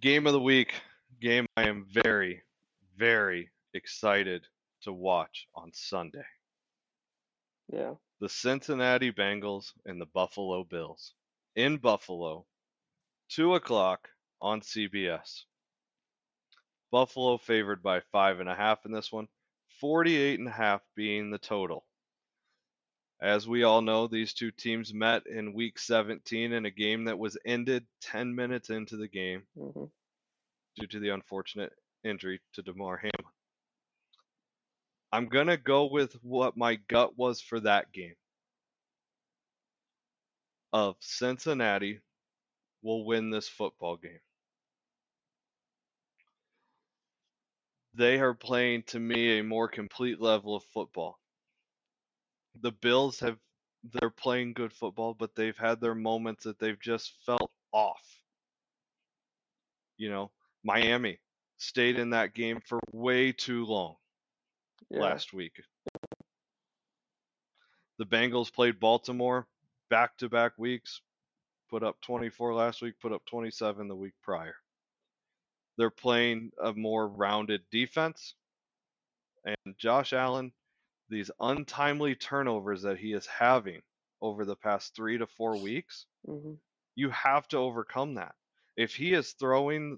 game 0.02 0.28
of 0.28 0.34
the 0.34 0.40
week, 0.40 0.74
game 1.22 1.46
I 1.58 1.64
am 1.68 1.86
very, 1.92 2.42
very 2.98 3.50
excited 3.74 4.46
to 4.84 4.94
watch 4.94 5.48
on 5.56 5.72
Sunday. 5.74 6.26
Yeah. 7.72 7.94
The 8.20 8.30
Cincinnati 8.30 9.12
Bengals 9.12 9.72
and 9.86 10.00
the 10.00 10.06
Buffalo 10.06 10.64
Bills 10.64 11.14
in 11.56 11.78
Buffalo, 11.78 12.46
two 13.30 13.56
o'clock 13.56 14.10
on 14.42 14.62
CBS. 14.62 15.44
Buffalo 16.94 17.40
favored 17.40 17.82
by 17.82 18.02
five 18.12 18.40
and 18.40 18.48
a 18.48 18.54
half 18.54 18.86
in 18.86 18.92
this 18.92 19.12
one, 19.12 19.28
48 19.80 20.38
and 20.40 20.48
a 20.48 20.52
half 20.52 20.84
being 20.96 21.32
the 21.32 21.40
total. 21.40 21.84
As 23.20 23.48
we 23.48 23.64
all 23.64 23.82
know, 23.82 24.06
these 24.06 24.32
two 24.36 24.52
teams 24.52 24.94
met 24.94 25.26
in 25.26 25.54
week 25.54 25.80
17 25.80 26.54
in 26.54 26.68
a 26.68 26.70
game 26.70 27.06
that 27.06 27.18
was 27.18 27.36
ended 27.48 27.88
10 28.02 28.36
minutes 28.36 28.70
into 28.70 28.96
the 28.96 29.08
game 29.08 29.42
hmm 29.58 29.86
due 30.80 30.88
to 30.88 31.00
the 31.00 31.10
unfortunate 31.10 31.74
injury 32.04 32.40
to 32.54 32.62
Damar 32.62 32.98
Hamlin. 32.98 33.34
I'm 35.12 35.30
going 35.30 35.48
to 35.48 35.58
go 35.58 35.86
with 35.86 36.14
what 36.24 36.58
my 36.58 36.76
gut 36.76 37.18
was 37.18 37.42
for 37.42 37.60
that 37.62 37.92
game. 37.92 38.16
Of 40.72 40.96
Cincinnati 41.00 42.02
will 42.84 43.06
win 43.06 43.32
this 43.32 43.48
football 43.48 43.98
game. 43.98 44.20
They 47.96 48.20
are 48.20 48.34
playing 48.34 48.84
to 48.88 49.00
me 49.00 49.40
a 49.40 49.44
more 49.44 49.68
complete 49.68 50.20
level 50.20 50.56
of 50.56 50.64
football. 50.66 51.20
The 52.62 52.72
Bills 52.72 53.20
have 53.20 53.40
they're 53.84 54.10
playing 54.10 54.54
good 54.54 54.74
football, 54.74 55.14
but 55.14 55.36
they've 55.36 55.58
had 55.58 55.82
their 55.82 55.96
moments 55.96 56.46
that 56.46 56.58
they've 56.58 56.80
just 56.80 57.14
felt 57.26 57.52
off. 57.72 58.24
You 59.98 60.10
know, 60.10 60.32
Miami 60.64 61.20
stayed 61.58 62.00
in 62.00 62.12
that 62.12 62.34
game 62.34 62.62
for 62.62 62.80
way 62.92 63.32
too 63.32 63.66
long 63.66 63.98
Yeah. 64.90 65.00
last 65.02 65.34
week. 65.34 65.62
The 67.98 68.06
Bengals 68.06 68.52
played 68.54 68.80
Baltimore 68.80 69.48
back 69.90 70.18
to 70.18 70.30
back 70.30 70.58
weeks, 70.58 71.02
put 71.70 71.84
up 71.84 72.02
24 72.02 72.54
last 72.56 72.82
week, 72.82 73.00
put 73.00 73.12
up 73.12 73.26
27 73.26 73.88
the 73.88 73.96
week 73.96 74.14
prior. 74.22 74.56
They're 75.78 75.90
playing 75.90 76.52
a 76.62 76.74
more 76.74 77.08
rounded 77.08 77.62
defense. 77.72 78.36
And 79.46 79.78
Josh 79.78 80.14
Allen, 80.14 80.52
these 81.10 81.32
untimely 81.40 82.16
turnovers 82.16 82.82
that 82.84 82.98
he 82.98 83.14
is 83.14 83.26
having 83.26 83.82
over 84.22 84.46
the 84.46 84.56
past 84.56 84.96
three 84.96 85.18
to 85.18 85.28
four 85.28 85.58
weeks, 85.58 86.06
hmm 86.26 86.54
you 86.96 87.10
have 87.10 87.48
to 87.48 87.58
overcome 87.58 88.14
that. 88.14 88.36
If 88.78 88.94
he 88.96 89.14
is 89.14 89.32
throwing 89.32 89.98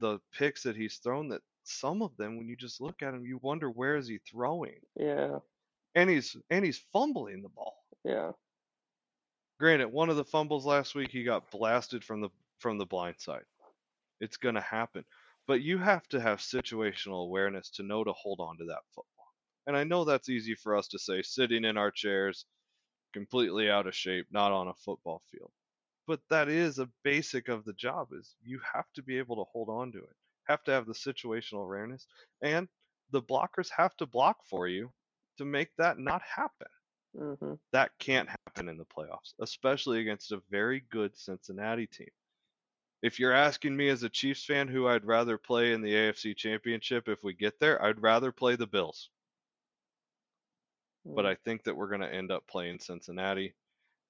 the 0.00 0.18
picks 0.32 0.64
that 0.64 0.74
he's 0.74 0.96
thrown, 0.96 1.28
that 1.28 1.40
some 1.62 2.02
of 2.02 2.16
them, 2.16 2.36
when 2.36 2.48
you 2.48 2.56
just 2.56 2.80
look 2.80 3.00
at 3.00 3.14
him, 3.14 3.24
you 3.24 3.38
wonder 3.42 3.70
where 3.70 3.94
is 3.96 4.08
he 4.08 4.18
throwing, 4.28 4.80
Yeah. 4.96 5.38
and 5.94 6.10
he's 6.10 6.36
and 6.50 6.64
he's 6.64 6.78
fumbling 6.92 7.42
the 7.42 7.48
ball. 7.48 7.76
Yeah. 8.04 8.32
Granted, 9.60 9.92
one 9.92 10.10
of 10.10 10.16
the 10.16 10.24
fumbles 10.24 10.66
last 10.66 10.96
week, 10.96 11.10
he 11.12 11.22
got 11.22 11.48
blasted 11.52 12.02
from 12.02 12.20
the 12.20 12.30
from 12.58 12.76
the 12.78 12.86
blind 12.86 13.20
side. 13.20 13.44
It's 14.22 14.38
gonna 14.38 14.62
happen, 14.62 15.04
but 15.46 15.62
you 15.62 15.78
have 15.78 16.08
to 16.10 16.22
have 16.22 16.40
situational 16.40 17.24
awareness 17.24 17.70
to 17.72 17.84
know 17.84 18.04
to 18.04 18.14
hold 18.14 18.40
on 18.40 18.58
to 18.58 18.66
that 18.66 18.84
football. 18.94 19.34
And 19.66 19.76
I 19.76 19.84
know 19.84 20.04
that's 20.06 20.30
easy 20.30 20.54
for 20.56 20.76
us 20.76 20.88
to 20.90 21.00
say, 21.00 21.22
sitting 21.22 21.66
in 21.66 21.76
our 21.76 21.92
chairs, 21.92 22.46
completely 23.14 23.70
out 23.70 23.86
of 23.86 23.96
shape, 23.96 24.28
not 24.30 24.52
on 24.52 24.68
a 24.68 24.74
football 24.74 25.22
field. 25.30 25.52
But 26.06 26.20
that 26.30 26.48
is 26.48 26.78
a 26.78 26.90
basic 27.04 27.48
of 27.48 27.64
the 27.64 27.74
job 27.74 28.12
is 28.12 28.36
you 28.42 28.60
have 28.60 28.92
to 28.94 29.02
be 29.02 29.18
able 29.18 29.36
to 29.36 29.50
hold 29.50 29.70
on 29.70 29.92
to 29.92 29.98
it. 30.04 30.16
Have 30.44 30.64
to 30.64 30.72
have 30.72 30.86
the 30.86 30.94
situational 30.94 31.64
awareness 31.64 32.06
and 32.42 32.68
the 33.10 33.22
blockers 33.22 33.70
have 33.70 33.96
to 33.98 34.06
block 34.06 34.44
for 34.46 34.68
you 34.68 34.92
to 35.38 35.44
make 35.46 35.74
that 35.76 35.98
not 35.98 36.22
happen. 36.22 36.68
hmm 37.14 37.54
That 37.72 37.98
can't 37.98 38.28
happen 38.28 38.68
in 38.68 38.76
the 38.78 38.86
playoffs, 38.86 39.34
especially 39.40 40.00
against 40.00 40.30
a 40.32 40.38
very 40.50 40.80
good 40.80 41.16
Cincinnati 41.16 41.88
team. 41.88 42.10
If 43.02 43.18
you're 43.18 43.32
asking 43.32 43.76
me 43.76 43.88
as 43.88 44.04
a 44.04 44.08
Chiefs 44.08 44.44
fan 44.44 44.68
who 44.68 44.86
I'd 44.86 45.04
rather 45.04 45.36
play 45.36 45.72
in 45.72 45.82
the 45.82 45.92
AFC 45.92 46.36
Championship 46.36 47.08
if 47.08 47.22
we 47.24 47.34
get 47.34 47.58
there, 47.58 47.82
I'd 47.82 48.00
rather 48.00 48.32
play 48.32 48.56
the 48.56 48.66
Bills 48.66 49.10
but 51.04 51.26
I 51.26 51.34
think 51.44 51.64
that 51.64 51.76
we're 51.76 51.88
going 51.88 52.00
to 52.00 52.12
end 52.12 52.30
up 52.30 52.46
playing 52.46 52.78
Cincinnati. 52.78 53.54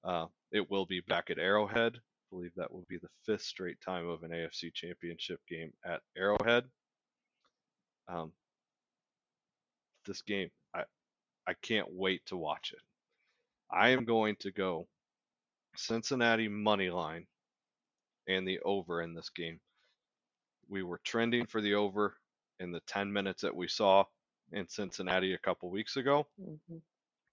Uh, 0.03 0.27
it 0.51 0.69
will 0.69 0.85
be 0.85 1.01
back 1.01 1.29
at 1.29 1.39
Arrowhead. 1.39 1.95
I 1.95 2.35
believe 2.35 2.51
that 2.55 2.71
will 2.71 2.85
be 2.89 2.97
the 2.97 3.09
fifth 3.25 3.43
straight 3.43 3.79
time 3.81 4.07
of 4.07 4.23
an 4.23 4.31
AFC 4.31 4.73
Championship 4.73 5.39
game 5.49 5.71
at 5.85 6.01
Arrowhead. 6.17 6.65
Um, 8.07 8.31
this 10.05 10.21
game, 10.21 10.49
I 10.73 10.83
I 11.47 11.53
can't 11.61 11.87
wait 11.91 12.25
to 12.27 12.37
watch 12.37 12.73
it. 12.73 12.81
I 13.71 13.89
am 13.89 14.05
going 14.05 14.35
to 14.37 14.51
go 14.51 14.87
Cincinnati 15.75 16.47
money 16.47 16.89
line 16.89 17.25
and 18.27 18.47
the 18.47 18.59
over 18.61 19.01
in 19.01 19.13
this 19.13 19.29
game. 19.29 19.59
We 20.69 20.83
were 20.83 21.01
trending 21.03 21.45
for 21.45 21.61
the 21.61 21.75
over 21.75 22.15
in 22.59 22.71
the 22.71 22.81
10 22.87 23.11
minutes 23.11 23.41
that 23.41 23.55
we 23.55 23.67
saw 23.67 24.05
in 24.51 24.67
Cincinnati 24.67 25.33
a 25.33 25.39
couple 25.39 25.69
weeks 25.69 25.97
ago 25.97 26.27
hmm 26.37 26.77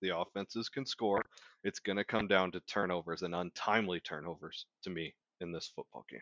the 0.00 0.16
offenses 0.16 0.68
can 0.68 0.87
score. 0.87 1.23
It's 1.62 1.78
going 1.78 1.97
to 1.97 2.04
come 2.04 2.26
down 2.26 2.52
to 2.52 2.61
turnovers 2.61 3.23
and 3.23 3.35
untimely 3.35 4.00
turnovers 4.00 4.66
to 4.82 4.90
me 4.90 5.14
in 5.40 5.52
this 5.52 5.70
football 5.75 6.04
game. 6.11 6.20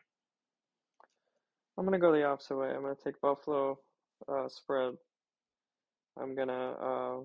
I'm 1.77 1.85
gonna 1.85 1.99
go 2.01 2.11
the 2.11 2.25
opposite 2.25 2.57
way. 2.57 2.71
I'm 2.71 2.83
gonna 2.83 2.97
take 2.97 3.21
Buffalo 3.21 3.79
uh, 4.29 4.49
spread. 4.49 4.95
I'm 6.21 6.35
gonna 6.35 6.73
uh, 6.73 7.21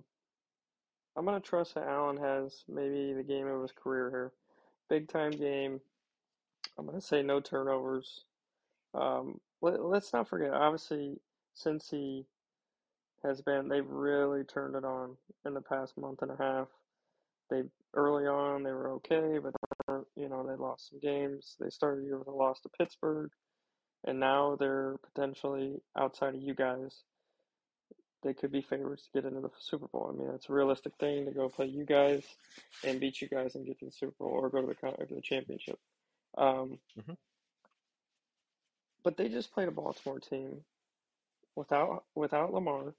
I'm 1.18 1.26
gonna 1.26 1.40
trust 1.40 1.74
that 1.74 1.88
Allen 1.88 2.18
has 2.18 2.64
maybe 2.70 3.14
the 3.14 3.24
game 3.24 3.48
of 3.48 3.64
his 3.64 3.72
career 3.72 4.12
here. 4.12 4.32
Big 4.92 5.10
time 5.10 5.32
game. 5.32 5.82
I'm 6.78 6.86
gonna 6.86 7.02
say 7.02 7.22
no 7.22 7.40
turnovers. 7.40 8.26
Um, 8.94 9.40
let, 9.62 9.84
let's 9.84 10.14
not 10.14 10.28
forget, 10.28 10.54
obviously, 10.54 11.20
since 11.54 11.90
he 11.90 12.26
has 13.24 13.42
been 13.42 13.68
they've 13.68 13.88
really 13.88 14.44
turned 14.44 14.76
it 14.76 14.84
on 14.84 15.16
in 15.46 15.54
the 15.54 15.62
past 15.62 15.98
month 15.98 16.22
and 16.22 16.32
a 16.32 16.38
half. 16.38 16.68
They 17.50 17.64
early 17.94 18.26
on 18.26 18.64
they 18.64 18.72
were 18.72 18.92
okay, 18.94 19.40
but 19.40 19.54
you 20.16 20.30
know 20.30 20.46
they 20.46 20.56
lost 20.56 20.90
some 20.90 21.00
games. 21.00 21.56
They 21.60 21.70
started 21.70 22.02
the 22.02 22.08
year 22.08 22.18
with 22.18 22.28
a 22.28 22.32
loss 22.32 22.62
to 22.62 22.70
Pittsburgh, 22.70 23.32
and 24.06 24.20
now 24.20 24.56
they're 24.60 24.98
potentially 25.14 25.82
outside 25.98 26.36
of 26.36 26.42
you 26.42 26.54
guys. 26.54 27.04
They 28.24 28.34
could 28.34 28.52
be 28.54 28.62
favorites 28.62 29.04
to 29.04 29.22
get 29.22 29.28
into 29.28 29.42
the 29.42 29.50
Super 29.60 29.88
Bowl. 29.88 30.10
I 30.14 30.18
mean, 30.18 30.34
it's 30.34 30.50
a 30.50 30.54
realistic 30.54 30.94
thing 30.98 31.26
to 31.26 31.32
go 31.32 31.50
play 31.50 31.66
you 31.66 31.84
guys 31.86 32.24
and 32.86 33.00
beat 33.00 33.22
you 33.22 33.28
guys 33.28 33.56
and 33.56 33.66
get 33.66 33.80
to 33.80 33.86
the 33.86 33.92
Super 33.92 34.14
Bowl 34.18 34.30
or 34.30 34.50
go 34.50 34.62
to 34.62 34.68
the 34.68 35.06
to 35.06 35.16
the 35.16 35.22
championship. 35.22 35.78
Um, 36.38 36.82
Mhm. 36.98 37.18
But 39.04 39.18
they 39.18 39.28
just 39.30 39.52
played 39.52 39.68
a 39.68 39.72
Baltimore 39.72 40.20
team 40.20 40.66
without 41.56 42.06
without 42.16 42.54
Lamar, 42.54 42.96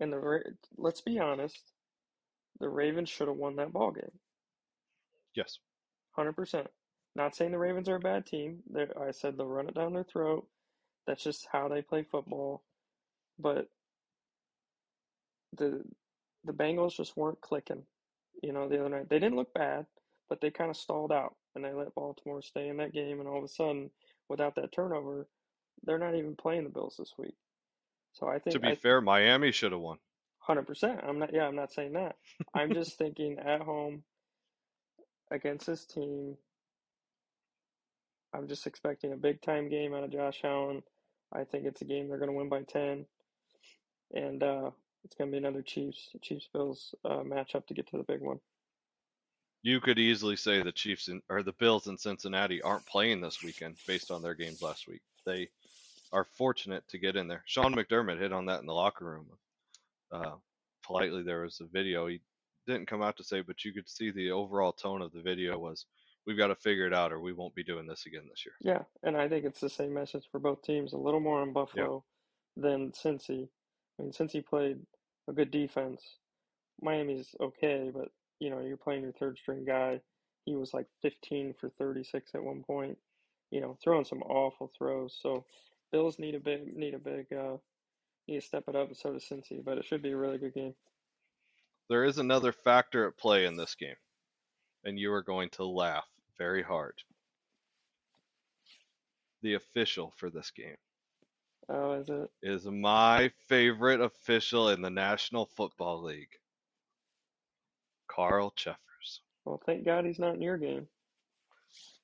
and 0.00 0.12
the 0.12 0.18
Ra- 0.18 0.50
let's 0.76 1.00
be 1.00 1.18
honest, 1.20 1.72
the 2.58 2.68
Ravens 2.68 3.08
should 3.08 3.28
have 3.28 3.36
won 3.36 3.56
that 3.56 3.72
ball 3.72 3.92
game. 3.92 4.20
Yes. 5.34 5.60
Hundred 6.10 6.34
percent. 6.34 6.74
Not 7.14 7.34
saying 7.36 7.52
the 7.52 7.58
Ravens 7.58 7.88
are 7.88 7.96
a 7.96 8.00
bad 8.00 8.26
team. 8.26 8.64
they 8.66 8.88
I 8.94 9.12
said 9.12 9.36
they'll 9.36 9.46
run 9.46 9.68
it 9.68 9.74
down 9.74 9.92
their 9.94 10.04
throat. 10.04 10.50
That's 11.06 11.22
just 11.22 11.46
how 11.46 11.68
they 11.68 11.82
play 11.82 12.02
football. 12.02 12.64
But 13.38 13.70
the 15.52 15.84
the 16.44 16.52
Bengals 16.52 16.96
just 16.96 17.16
weren't 17.16 17.40
clicking. 17.40 17.86
You 18.42 18.52
know, 18.52 18.68
the 18.68 18.80
other 18.80 18.88
night 18.88 19.08
they 19.08 19.18
didn't 19.20 19.36
look 19.36 19.54
bad, 19.54 19.86
but 20.28 20.40
they 20.40 20.50
kind 20.50 20.70
of 20.70 20.76
stalled 20.76 21.12
out 21.12 21.37
and 21.54 21.64
they 21.64 21.72
let 21.72 21.94
Baltimore 21.94 22.42
stay 22.42 22.68
in 22.68 22.76
that 22.78 22.92
game. 22.92 23.20
And 23.20 23.28
all 23.28 23.38
of 23.38 23.44
a 23.44 23.48
sudden, 23.48 23.90
without 24.28 24.54
that 24.56 24.72
turnover, 24.72 25.26
they're 25.84 25.98
not 25.98 26.14
even 26.14 26.36
playing 26.36 26.64
the 26.64 26.70
Bills 26.70 26.96
this 26.98 27.14
week. 27.18 27.34
So 28.12 28.26
I 28.28 28.38
think 28.38 28.54
To 28.54 28.60
be 28.60 28.68
I, 28.68 28.74
fair, 28.74 29.00
Miami 29.00 29.52
should 29.52 29.72
have 29.72 29.80
won. 29.80 29.98
Hundred 30.40 30.66
percent. 30.66 31.00
I'm 31.06 31.18
not. 31.18 31.32
Yeah, 31.32 31.46
I'm 31.46 31.56
not 31.56 31.72
saying 31.72 31.92
that. 31.92 32.16
I'm 32.54 32.72
just 32.72 32.96
thinking 32.98 33.38
at 33.38 33.60
home 33.60 34.02
against 35.30 35.66
this 35.66 35.84
team. 35.84 36.36
I'm 38.34 38.48
just 38.48 38.66
expecting 38.66 39.12
a 39.12 39.16
big 39.16 39.42
time 39.42 39.68
game 39.68 39.94
out 39.94 40.04
of 40.04 40.12
Josh 40.12 40.40
Allen. 40.44 40.82
I 41.32 41.44
think 41.44 41.66
it's 41.66 41.82
a 41.82 41.84
game 41.84 42.08
they're 42.08 42.18
going 42.18 42.30
to 42.30 42.36
win 42.36 42.48
by 42.48 42.62
ten, 42.62 43.04
and 44.14 44.42
uh, 44.42 44.70
it's 45.04 45.14
going 45.16 45.30
to 45.30 45.32
be 45.32 45.38
another 45.38 45.62
Chiefs 45.62 46.10
Chiefs 46.22 46.48
Bills 46.52 46.94
uh, 47.04 47.20
matchup 47.20 47.66
to 47.66 47.74
get 47.74 47.88
to 47.88 47.98
the 47.98 48.04
big 48.04 48.20
one. 48.20 48.40
You 49.62 49.80
could 49.80 49.98
easily 49.98 50.36
say 50.36 50.62
the 50.62 50.72
Chiefs 50.72 51.08
in, 51.08 51.20
or 51.28 51.42
the 51.42 51.52
Bills 51.52 51.88
in 51.88 51.98
Cincinnati 51.98 52.62
aren't 52.62 52.86
playing 52.86 53.20
this 53.20 53.42
weekend 53.42 53.76
based 53.86 54.10
on 54.10 54.22
their 54.22 54.34
games 54.34 54.62
last 54.62 54.86
week. 54.86 55.00
They 55.26 55.48
are 56.12 56.24
fortunate 56.24 56.84
to 56.88 56.98
get 56.98 57.16
in 57.16 57.28
there. 57.28 57.42
Sean 57.44 57.74
McDermott 57.74 58.18
hit 58.18 58.32
on 58.32 58.46
that 58.46 58.60
in 58.60 58.66
the 58.66 58.74
locker 58.74 59.04
room. 59.04 59.26
Uh, 60.12 60.36
politely, 60.82 61.22
there 61.22 61.42
was 61.42 61.60
a 61.60 61.66
video. 61.66 62.06
He 62.06 62.20
didn't 62.66 62.86
come 62.86 63.02
out 63.02 63.16
to 63.16 63.24
say, 63.24 63.40
but 63.40 63.64
you 63.64 63.72
could 63.72 63.88
see 63.88 64.10
the 64.10 64.30
overall 64.30 64.72
tone 64.72 65.02
of 65.02 65.12
the 65.12 65.20
video 65.20 65.58
was, 65.58 65.86
"We've 66.26 66.38
got 66.38 66.48
to 66.48 66.54
figure 66.54 66.86
it 66.86 66.94
out, 66.94 67.12
or 67.12 67.20
we 67.20 67.32
won't 67.32 67.54
be 67.54 67.64
doing 67.64 67.86
this 67.86 68.06
again 68.06 68.26
this 68.28 68.46
year." 68.46 68.54
Yeah, 68.60 68.84
and 69.02 69.16
I 69.16 69.28
think 69.28 69.44
it's 69.44 69.60
the 69.60 69.68
same 69.68 69.92
message 69.92 70.28
for 70.30 70.38
both 70.38 70.62
teams. 70.62 70.92
A 70.92 70.98
little 70.98 71.20
more 71.20 71.40
on 71.40 71.52
Buffalo 71.52 72.04
than 72.56 72.92
Cincy. 72.92 73.48
I 73.98 74.02
mean, 74.02 74.12
Cincy 74.12 74.44
played 74.44 74.78
a 75.28 75.32
good 75.32 75.50
defense. 75.50 76.18
Miami's 76.80 77.34
okay, 77.40 77.90
but 77.92 78.08
you 78.40 78.50
know, 78.50 78.60
you're 78.60 78.76
playing 78.76 79.02
your 79.02 79.12
third 79.12 79.38
string 79.38 79.64
guy. 79.64 80.00
He 80.44 80.56
was 80.56 80.72
like 80.74 80.86
15 81.02 81.54
for 81.60 81.68
36 81.70 82.34
at 82.34 82.42
one 82.42 82.62
point. 82.62 82.98
You 83.50 83.60
know, 83.60 83.76
throwing 83.82 84.04
some 84.04 84.22
awful 84.22 84.70
throws. 84.76 85.18
So 85.20 85.44
Bills 85.92 86.18
need 86.18 86.34
a 86.34 86.40
big 86.40 86.76
need 86.76 86.94
a 86.94 86.98
big 86.98 87.32
uh 87.32 87.56
need 88.28 88.40
to 88.40 88.46
step 88.46 88.64
it 88.68 88.76
up 88.76 88.88
and 88.88 88.96
so 88.96 89.12
does 89.12 89.24
Cincy, 89.24 89.64
but 89.64 89.78
it 89.78 89.84
should 89.84 90.02
be 90.02 90.12
a 90.12 90.16
really 90.16 90.38
good 90.38 90.54
game. 90.54 90.74
There 91.88 92.04
is 92.04 92.18
another 92.18 92.52
factor 92.52 93.06
at 93.08 93.16
play 93.18 93.44
in 93.46 93.56
this 93.56 93.74
game, 93.74 93.96
and 94.84 94.98
you 94.98 95.12
are 95.12 95.22
going 95.22 95.50
to 95.50 95.64
laugh 95.64 96.08
very 96.36 96.62
hard. 96.62 97.02
The 99.42 99.54
official 99.54 100.12
for 100.16 100.30
this 100.30 100.50
game 100.50 100.76
Oh, 101.68 101.92
is 101.92 102.08
it? 102.10 102.30
is 102.42 102.66
my 102.66 103.28
favorite 103.48 104.00
official 104.00 104.68
in 104.70 104.82
the 104.82 104.90
National 104.90 105.46
Football 105.46 106.02
League, 106.02 106.38
Carl 108.18 108.52
Cheffers. 108.56 109.20
Well, 109.44 109.62
thank 109.64 109.84
God 109.84 110.04
he's 110.04 110.18
not 110.18 110.34
in 110.34 110.42
your 110.42 110.58
game. 110.58 110.88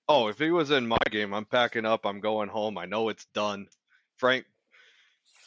Oh, 0.08 0.28
if 0.28 0.38
he 0.38 0.50
was 0.52 0.70
in 0.70 0.86
my 0.86 0.98
game, 1.10 1.34
I'm 1.34 1.44
packing 1.44 1.84
up. 1.84 2.06
I'm 2.06 2.20
going 2.20 2.48
home. 2.48 2.78
I 2.78 2.84
know 2.86 3.08
it's 3.08 3.24
done. 3.34 3.66
Frank, 4.16 4.44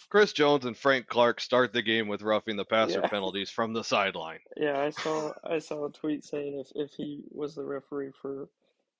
Chris 0.09 0.33
Jones, 0.33 0.65
and 0.65 0.75
Frank 0.75 1.07
Clark 1.07 1.39
start 1.39 1.71
the 1.71 1.81
game 1.81 2.09
with 2.09 2.21
roughing 2.21 2.57
the 2.57 2.65
passer 2.65 2.99
Yeah. 3.01 3.07
penalties 3.07 3.49
from 3.49 3.71
the 3.71 3.83
sideline. 3.83 4.39
Yeah, 4.57 4.77
I 4.81 4.89
saw 4.89 5.31
I 5.49 5.59
saw 5.59 5.85
a 5.85 5.91
tweet 5.91 6.25
saying 6.25 6.59
if 6.59 6.71
if 6.75 6.91
he 6.97 7.23
was 7.31 7.55
the 7.55 7.63
referee 7.63 8.11
for 8.21 8.49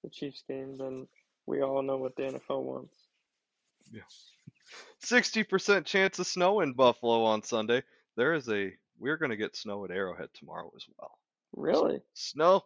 the 0.04 0.10
Chiefs 0.10 0.44
game, 0.48 0.78
then 0.78 1.06
we 1.48 1.62
all 1.62 1.82
know 1.82 1.98
what 1.98 2.16
the 2.16 2.24
NFL 2.24 2.64
wants. 2.64 2.94
Yeah, 3.92 4.02
Sixty 5.00 5.44
percent 5.44 5.86
chance 5.86 6.18
of 6.20 6.28
snow 6.28 6.62
in 6.62 6.74
Buffalo 6.74 7.24
on 7.24 7.44
Sunday. 7.44 7.84
There 8.16 8.34
is 8.34 8.48
a. 8.50 8.74
We're 9.00 9.18
going 9.18 9.32
to 9.32 9.38
get 9.38 9.56
snow 9.56 9.84
at 9.86 9.92
Arrowhead 9.92 10.30
tomorrow 10.34 10.72
as 10.76 10.86
well. 10.98 11.18
Really? 11.54 12.02
Snow, 12.14 12.64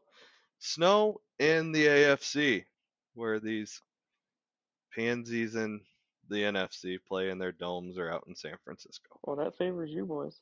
snow 0.60 1.22
in 1.40 1.72
the 1.72 1.86
AFC, 1.86 2.66
where 3.14 3.40
these 3.40 3.82
pansies 4.96 5.56
in 5.56 5.82
the 6.30 6.44
NFC 6.44 6.98
play 7.08 7.30
in 7.30 7.38
their 7.38 7.52
domes 7.52 7.98
or 7.98 8.10
out 8.10 8.24
in 8.28 8.36
San 8.36 8.56
Francisco. 8.64 9.20
Well, 9.24 9.36
that 9.38 9.58
favors 9.58 9.92
you 9.92 10.06
boys. 10.06 10.40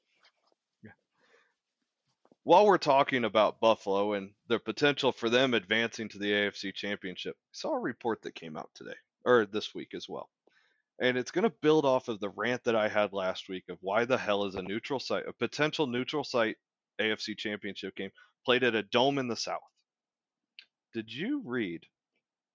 while 2.43 2.65
we're 2.65 2.77
talking 2.77 3.25
about 3.25 3.59
Buffalo 3.59 4.13
and 4.13 4.31
the 4.47 4.59
potential 4.59 5.11
for 5.11 5.29
them 5.29 5.53
advancing 5.53 6.09
to 6.09 6.19
the 6.19 6.31
AFC 6.31 6.73
Championship, 6.73 7.35
I 7.39 7.51
saw 7.51 7.73
a 7.73 7.79
report 7.79 8.21
that 8.23 8.35
came 8.35 8.57
out 8.57 8.69
today 8.75 8.95
or 9.25 9.45
this 9.45 9.75
week 9.75 9.93
as 9.93 10.07
well. 10.07 10.29
And 11.01 11.17
it's 11.17 11.31
going 11.31 11.43
to 11.43 11.55
build 11.61 11.85
off 11.85 12.07
of 12.07 12.19
the 12.19 12.29
rant 12.29 12.63
that 12.65 12.75
I 12.75 12.89
had 12.89 13.13
last 13.13 13.49
week 13.49 13.63
of 13.69 13.77
why 13.81 14.05
the 14.05 14.17
hell 14.17 14.45
is 14.45 14.55
a 14.55 14.61
neutral 14.61 14.99
site, 14.99 15.27
a 15.27 15.33
potential 15.33 15.87
neutral 15.87 16.23
site 16.23 16.57
AFC 16.99 17.37
Championship 17.37 17.95
game 17.95 18.11
played 18.45 18.63
at 18.63 18.75
a 18.75 18.83
dome 18.83 19.17
in 19.17 19.27
the 19.27 19.35
South. 19.35 19.61
Did 20.93 21.13
you 21.13 21.41
read 21.45 21.85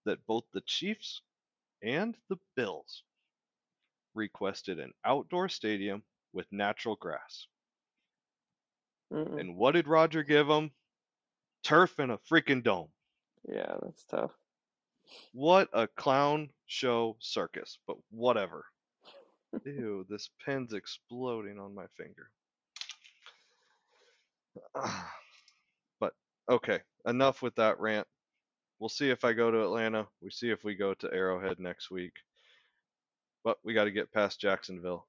that 0.05 0.27
both 0.27 0.45
the 0.53 0.63
Chiefs 0.63 1.23
and 1.83 2.17
the 2.29 2.37
Bills 2.57 3.03
requested 4.15 4.79
an 4.79 4.93
outdoor 5.05 5.49
stadium 5.49 6.03
with 6.33 6.47
natural 6.51 6.97
grass? 6.97 7.47
Mm-mm. 9.13 9.39
And 9.39 9.57
what 9.57 9.73
did 9.73 9.87
Roger 9.87 10.23
give 10.23 10.47
them? 10.47 10.73
Turf 11.63 11.99
and 11.99 12.13
a 12.13 12.19
freaking 12.31 12.63
dome. 12.63 12.89
Yeah, 13.49 13.77
that's 13.83 14.05
tough. 14.05 14.33
What 15.33 15.69
a 15.73 15.87
clown 15.87 16.51
show 16.67 17.17
circus, 17.21 17.79
but 17.87 17.97
whatever. 18.11 18.65
Ew, 19.65 20.05
this 20.09 20.31
pen's 20.45 20.73
exploding 20.73 21.59
on 21.59 21.75
my 21.75 21.87
finger. 21.97 22.31
Ah. 24.77 25.13
Okay, 26.49 26.81
enough 27.07 27.43
with 27.43 27.55
that 27.57 27.81
rant. 27.81 28.07
We'll 28.79 28.89
see 28.89 29.11
if 29.11 29.25
I 29.25 29.33
go 29.33 29.51
to 29.51 29.63
Atlanta. 29.63 30.07
We 30.21 30.31
see 30.31 30.51
if 30.51 30.65
we 30.65 30.75
go 30.75 30.95
to 30.95 31.13
Arrowhead 31.13 31.59
next 31.59 31.91
week. 31.91 32.13
But 33.45 33.59
we 33.63 33.75
got 33.75 33.85
to 33.85 33.91
get 33.91 34.13
past 34.13 34.41
Jacksonville 34.41 35.07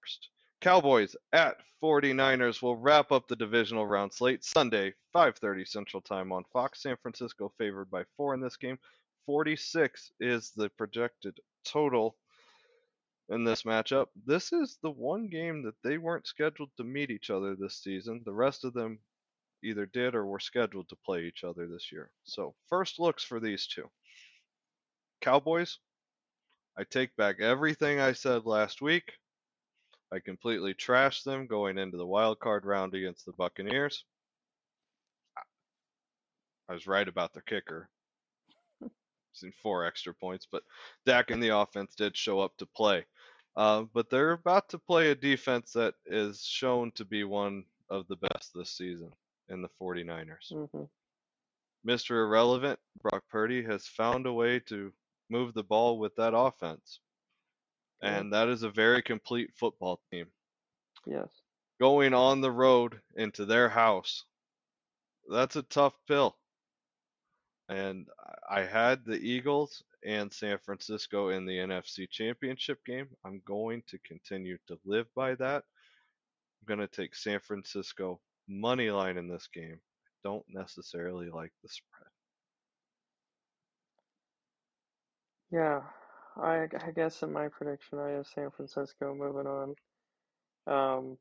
first. 0.00 0.28
Cowboys 0.60 1.16
at 1.32 1.56
49ers 1.82 2.62
will 2.62 2.76
wrap 2.76 3.10
up 3.10 3.26
the 3.26 3.36
divisional 3.36 3.86
round 3.86 4.12
slate 4.12 4.44
Sunday, 4.44 4.94
5:30 5.14 5.66
Central 5.66 6.00
Time 6.00 6.30
on 6.30 6.44
Fox. 6.52 6.82
San 6.82 6.96
Francisco 7.02 7.52
favored 7.58 7.90
by 7.90 8.04
4 8.16 8.34
in 8.34 8.40
this 8.40 8.56
game. 8.56 8.78
46 9.26 10.12
is 10.20 10.52
the 10.52 10.68
projected 10.70 11.38
total 11.64 12.16
in 13.28 13.44
this 13.44 13.62
matchup. 13.62 14.06
This 14.26 14.52
is 14.52 14.78
the 14.82 14.90
one 14.90 15.28
game 15.28 15.62
that 15.62 15.80
they 15.82 15.98
weren't 15.98 16.26
scheduled 16.26 16.70
to 16.76 16.84
meet 16.84 17.10
each 17.10 17.30
other 17.30 17.54
this 17.54 17.76
season. 17.82 18.22
The 18.24 18.32
rest 18.32 18.64
of 18.64 18.74
them 18.74 18.98
either 19.62 19.86
did 19.86 20.14
or 20.14 20.26
were 20.26 20.40
scheduled 20.40 20.88
to 20.88 20.96
play 20.96 21.24
each 21.24 21.44
other 21.44 21.66
this 21.66 21.92
year. 21.92 22.10
So, 22.24 22.54
first 22.68 22.98
looks 22.98 23.24
for 23.24 23.40
these 23.40 23.66
two. 23.66 23.88
Cowboys, 25.20 25.78
I 26.76 26.84
take 26.84 27.14
back 27.16 27.40
everything 27.40 28.00
I 28.00 28.12
said 28.12 28.44
last 28.46 28.82
week. 28.82 29.12
I 30.12 30.18
completely 30.18 30.74
trashed 30.74 31.24
them 31.24 31.46
going 31.46 31.78
into 31.78 31.96
the 31.96 32.06
wild 32.06 32.38
card 32.40 32.66
round 32.66 32.94
against 32.94 33.24
the 33.24 33.32
Buccaneers. 33.32 34.04
I 36.68 36.74
was 36.74 36.86
right 36.86 37.06
about 37.06 37.32
their 37.32 37.42
kicker. 37.42 37.88
Seen 39.32 39.52
four 39.62 39.86
extra 39.86 40.12
points, 40.12 40.46
but 40.50 40.62
Dak 41.06 41.30
and 41.30 41.42
the 41.42 41.56
offense 41.56 41.94
did 41.94 42.16
show 42.16 42.40
up 42.40 42.56
to 42.58 42.66
play. 42.66 43.06
Uh, 43.56 43.84
but 43.94 44.10
they're 44.10 44.32
about 44.32 44.68
to 44.70 44.78
play 44.78 45.10
a 45.10 45.14
defense 45.14 45.72
that 45.72 45.94
is 46.06 46.42
shown 46.42 46.90
to 46.92 47.04
be 47.04 47.24
one 47.24 47.64
of 47.90 48.06
the 48.08 48.16
best 48.16 48.52
this 48.54 48.70
season 48.70 49.12
in 49.52 49.62
the 49.62 49.68
49ers. 49.80 50.52
hmm 50.52 50.84
Mr. 51.86 52.10
Irrelevant, 52.24 52.78
Brock 53.00 53.24
Purdy, 53.28 53.62
has 53.64 53.86
found 53.86 54.26
a 54.26 54.32
way 54.32 54.60
to 54.60 54.92
move 55.30 55.52
the 55.52 55.64
ball 55.64 55.98
with 55.98 56.14
that 56.16 56.32
offense. 56.34 57.00
And 58.02 58.32
that 58.32 58.48
is 58.48 58.62
a 58.62 58.70
very 58.70 59.02
complete 59.02 59.50
football 59.56 60.00
team. 60.10 60.26
Yes. 61.06 61.28
going 61.80 62.14
on 62.14 62.40
the 62.40 62.50
road 62.50 63.00
into 63.16 63.44
their 63.44 63.68
house. 63.68 64.24
That's 65.28 65.56
a 65.56 65.62
tough 65.62 65.94
pill. 66.06 66.36
And 67.68 68.06
I 68.48 68.60
had 68.62 69.04
the 69.04 69.18
Eagles 69.18 69.82
and 70.04 70.32
San 70.32 70.58
Francisco 70.58 71.30
in 71.30 71.46
the 71.46 71.58
NFC 71.58 72.08
Championship 72.10 72.84
game. 72.84 73.08
I'm 73.24 73.40
going 73.44 73.82
to 73.88 73.98
continue 73.98 74.58
to 74.68 74.78
live 74.84 75.06
by 75.14 75.34
that. 75.36 75.64
I'm 76.60 76.66
going 76.66 76.80
to 76.80 76.88
take 76.88 77.16
San 77.16 77.40
Francisco 77.40 78.20
money 78.52 78.90
line 78.90 79.16
in 79.16 79.28
this 79.28 79.48
game. 79.52 79.78
I 79.80 80.28
Don't 80.28 80.44
necessarily 80.48 81.30
like 81.30 81.52
the 81.62 81.68
spread. 81.68 82.10
Yeah, 85.50 85.80
I, 86.36 86.66
I 86.86 86.90
guess 86.94 87.22
in 87.22 87.32
my 87.32 87.48
prediction, 87.48 87.98
I 87.98 88.10
have 88.10 88.26
San 88.26 88.50
Francisco 88.50 89.14
moving 89.14 89.46
on. 89.46 89.74
Um, 90.66 91.18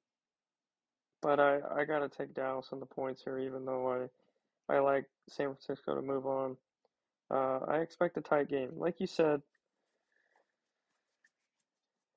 but 1.21 1.39
I, 1.39 1.59
I 1.75 1.85
gotta 1.85 2.09
take 2.09 2.33
Dallas 2.33 2.69
on 2.71 2.79
the 2.79 2.85
points 2.85 3.23
here, 3.23 3.39
even 3.39 3.65
though 3.65 4.09
I, 4.69 4.73
I 4.73 4.79
like 4.79 5.05
San 5.29 5.47
Francisco 5.47 5.95
to 5.95 6.01
move 6.01 6.25
on. 6.25 6.57
Uh, 7.29 7.59
I 7.67 7.77
expect 7.77 8.17
a 8.17 8.21
tight 8.21 8.49
game. 8.49 8.71
Like 8.75 8.99
you 8.99 9.07
said, 9.07 9.41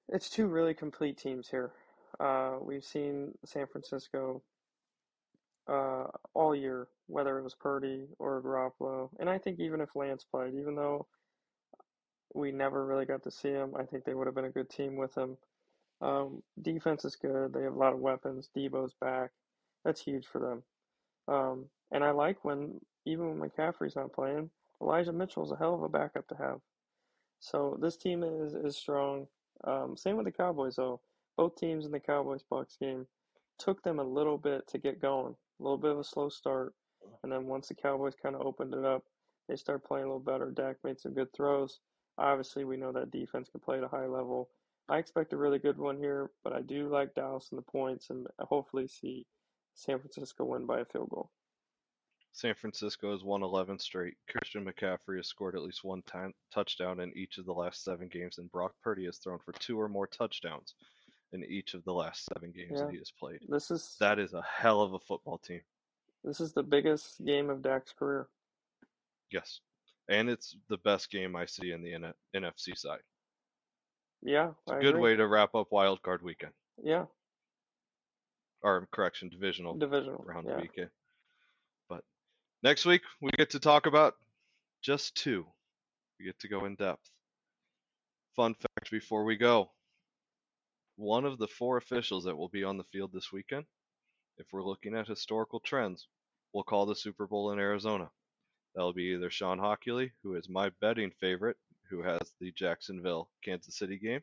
it's 0.08 0.30
two 0.30 0.46
really 0.46 0.74
complete 0.74 1.18
teams 1.18 1.48
here. 1.48 1.72
Uh, 2.20 2.56
we've 2.60 2.84
seen 2.84 3.32
San 3.44 3.66
Francisco 3.66 4.42
uh, 5.68 6.04
all 6.34 6.54
year, 6.54 6.88
whether 7.06 7.38
it 7.38 7.42
was 7.42 7.54
Purdy 7.54 8.06
or 8.18 8.42
Garoppolo. 8.42 9.10
And 9.18 9.28
I 9.28 9.38
think 9.38 9.60
even 9.60 9.80
if 9.80 9.96
Lance 9.96 10.24
played, 10.24 10.54
even 10.54 10.74
though 10.74 11.06
we 12.34 12.52
never 12.52 12.84
really 12.84 13.06
got 13.06 13.22
to 13.22 13.30
see 13.30 13.50
him, 13.50 13.74
I 13.78 13.84
think 13.84 14.04
they 14.04 14.14
would 14.14 14.26
have 14.26 14.34
been 14.34 14.44
a 14.44 14.50
good 14.50 14.68
team 14.68 14.96
with 14.96 15.16
him. 15.16 15.36
Um, 16.00 16.42
defense 16.60 17.04
is 17.04 17.16
good. 17.16 17.52
They 17.52 17.62
have 17.62 17.74
a 17.74 17.78
lot 17.78 17.92
of 17.92 18.00
weapons. 18.00 18.50
Deebo's 18.56 18.94
back. 19.00 19.30
That's 19.84 20.00
huge 20.00 20.26
for 20.26 20.40
them. 20.40 20.62
Um, 21.28 21.66
and 21.92 22.04
I 22.04 22.10
like 22.10 22.44
when, 22.44 22.80
even 23.06 23.38
when 23.38 23.50
McCaffrey's 23.50 23.96
not 23.96 24.12
playing, 24.12 24.50
Elijah 24.82 25.12
Mitchell's 25.12 25.52
a 25.52 25.56
hell 25.56 25.74
of 25.74 25.82
a 25.82 25.88
backup 25.88 26.26
to 26.28 26.34
have. 26.34 26.60
So 27.40 27.78
this 27.80 27.96
team 27.96 28.22
is, 28.22 28.54
is 28.54 28.76
strong. 28.76 29.26
Um, 29.64 29.96
same 29.96 30.16
with 30.16 30.26
the 30.26 30.32
Cowboys, 30.32 30.76
though. 30.76 31.00
Both 31.36 31.56
teams 31.56 31.86
in 31.86 31.92
the 31.92 32.00
Cowboys 32.00 32.42
Bucks 32.48 32.76
game 32.80 33.06
took 33.58 33.82
them 33.82 33.98
a 33.98 34.04
little 34.04 34.38
bit 34.38 34.66
to 34.68 34.78
get 34.78 35.00
going. 35.00 35.36
A 35.60 35.62
little 35.62 35.78
bit 35.78 35.92
of 35.92 35.98
a 35.98 36.04
slow 36.04 36.28
start. 36.28 36.74
Uh-huh. 37.04 37.16
And 37.22 37.32
then 37.32 37.46
once 37.46 37.68
the 37.68 37.74
Cowboys 37.74 38.14
kind 38.20 38.34
of 38.34 38.42
opened 38.42 38.74
it 38.74 38.84
up, 38.84 39.04
they 39.48 39.56
started 39.56 39.84
playing 39.84 40.04
a 40.04 40.08
little 40.08 40.20
better. 40.20 40.50
Dak 40.50 40.76
made 40.84 41.00
some 41.00 41.14
good 41.14 41.32
throws. 41.32 41.80
Obviously, 42.16 42.64
we 42.64 42.76
know 42.76 42.92
that 42.92 43.10
defense 43.10 43.48
can 43.48 43.60
play 43.60 43.78
at 43.78 43.84
a 43.84 43.88
high 43.88 44.06
level. 44.06 44.50
I 44.88 44.98
expect 44.98 45.32
a 45.32 45.36
really 45.36 45.58
good 45.58 45.78
one 45.78 45.96
here, 45.96 46.30
but 46.42 46.52
I 46.52 46.60
do 46.60 46.88
like 46.88 47.14
Dallas 47.14 47.48
in 47.50 47.56
the 47.56 47.62
points 47.62 48.10
and 48.10 48.26
hopefully 48.38 48.86
see 48.86 49.26
San 49.74 49.98
Francisco 49.98 50.44
win 50.44 50.66
by 50.66 50.80
a 50.80 50.84
field 50.84 51.10
goal. 51.10 51.30
San 52.32 52.54
Francisco 52.54 53.12
has 53.12 53.22
won 53.22 53.42
11 53.42 53.78
straight. 53.78 54.14
Christian 54.28 54.64
McCaffrey 54.64 55.18
has 55.18 55.28
scored 55.28 55.54
at 55.54 55.62
least 55.62 55.84
one 55.84 56.02
time, 56.02 56.34
touchdown 56.52 57.00
in 57.00 57.16
each 57.16 57.38
of 57.38 57.46
the 57.46 57.52
last 57.52 57.84
seven 57.84 58.08
games, 58.08 58.38
and 58.38 58.50
Brock 58.50 58.74
Purdy 58.82 59.04
has 59.04 59.18
thrown 59.18 59.38
for 59.38 59.52
two 59.52 59.80
or 59.80 59.88
more 59.88 60.06
touchdowns 60.06 60.74
in 61.34 61.44
each 61.44 61.74
of 61.74 61.84
the 61.84 61.92
last 61.92 62.24
seven 62.32 62.52
games 62.52 62.70
Yeah. 62.74 62.84
that 62.86 62.92
he 62.92 62.98
has 62.98 63.10
played. 63.10 63.40
This 63.48 63.70
is 63.70 63.96
That 63.98 64.18
is 64.18 64.32
a 64.34 64.42
hell 64.42 64.80
of 64.80 64.94
a 64.94 64.98
football 65.00 65.38
team. 65.38 65.60
this 66.22 66.40
is 66.40 66.52
the 66.54 66.62
biggest 66.62 67.22
game 67.24 67.50
of 67.50 67.60
Dak's 67.60 67.92
career. 67.92 68.28
Yes. 69.30 69.60
And 70.08 70.30
it's 70.30 70.56
the 70.68 70.78
best 70.78 71.10
game 71.10 71.34
I 71.36 71.44
see 71.46 71.72
in 71.72 71.82
the 71.82 71.92
N- 71.94 72.14
NFC 72.34 72.74
side. 72.76 73.02
Yeah, 74.22 74.52
It's 74.62 74.72
a 74.72 74.80
good 74.80 74.90
agree. 74.94 75.00
way 75.00 75.16
to 75.16 75.26
wrap 75.26 75.54
up 75.54 75.70
wild 75.72 76.00
card 76.02 76.22
weekend. 76.22 76.52
Yeah, 76.82 77.06
Or 78.62 78.86
correction, 78.92 79.28
divisional 79.28 79.74
divisional. 79.76 80.22
round 80.24 80.46
yeah. 80.46 80.60
weekend. 80.60 80.90
But 81.88 82.04
next 82.62 82.86
week 82.86 83.02
we 83.20 83.30
get 83.32 83.50
to 83.50 83.60
talk 83.60 83.86
about 83.86 84.16
just 84.82 85.14
two. 85.16 85.46
We 86.18 86.24
get 86.26 86.38
to 86.40 86.48
go 86.48 86.64
in 86.64 86.76
depth. 86.76 87.10
Fun 88.36 88.54
fact 88.54 88.90
before 88.90 89.24
we 89.24 89.36
go. 89.36 89.70
One 90.96 91.24
of 91.24 91.38
the 91.38 91.48
four 91.48 91.76
officials 91.76 92.24
that 92.24 92.36
will 92.36 92.48
be 92.48 92.64
on 92.64 92.76
the 92.78 92.84
field 92.84 93.12
this 93.12 93.32
weekend, 93.32 93.66
if 94.38 94.46
we're 94.52 94.62
looking 94.62 94.94
at 94.96 95.08
historical 95.08 95.60
trends, 95.60 96.08
will 96.52 96.64
call 96.64 96.86
the 96.86 96.94
Super 96.96 97.26
Bowl 97.26 97.52
in 97.52 97.58
Arizona. 97.58 98.10
That'll 98.74 98.92
be 98.92 99.14
either 99.14 99.30
Shawn 99.30 99.58
Hochuli, 99.58 100.10
who 100.22 100.34
is 100.34 100.48
my 100.48 100.70
betting 100.80 101.10
favorite, 101.20 101.56
who 101.90 102.02
has 102.02 102.20
the 102.40 102.52
Jacksonville 102.52 103.28
Kansas 103.44 103.76
City 103.78 103.98
game. 103.98 104.20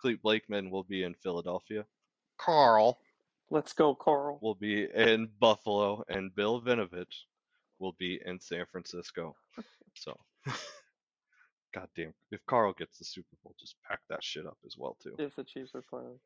Clete 0.00 0.22
Blakeman 0.22 0.70
will 0.70 0.84
be 0.84 1.02
in 1.04 1.14
Philadelphia. 1.14 1.84
Carl 2.38 2.98
Let's 3.50 3.72
go, 3.72 3.94
Carl. 3.94 4.38
will 4.40 4.54
be 4.54 4.84
in 4.94 5.28
Buffalo, 5.38 6.04
and 6.08 6.34
Bill 6.34 6.60
Vinovich 6.60 7.24
will 7.78 7.92
be 7.98 8.20
in 8.24 8.40
San 8.40 8.66
Francisco. 8.70 9.36
So, 9.94 10.18
goddamn, 11.74 12.14
if 12.30 12.40
Carl 12.46 12.72
gets 12.72 12.98
the 12.98 13.04
Super 13.04 13.36
Bowl, 13.42 13.54
just 13.58 13.76
pack 13.88 14.00
that 14.08 14.22
shit 14.22 14.46
up 14.46 14.58
as 14.64 14.76
well 14.78 14.96
too. 15.02 15.14
If 15.18 15.34
the 15.36 15.44
Chiefs 15.44 15.72
are 15.74 15.82
playing. 15.82 16.18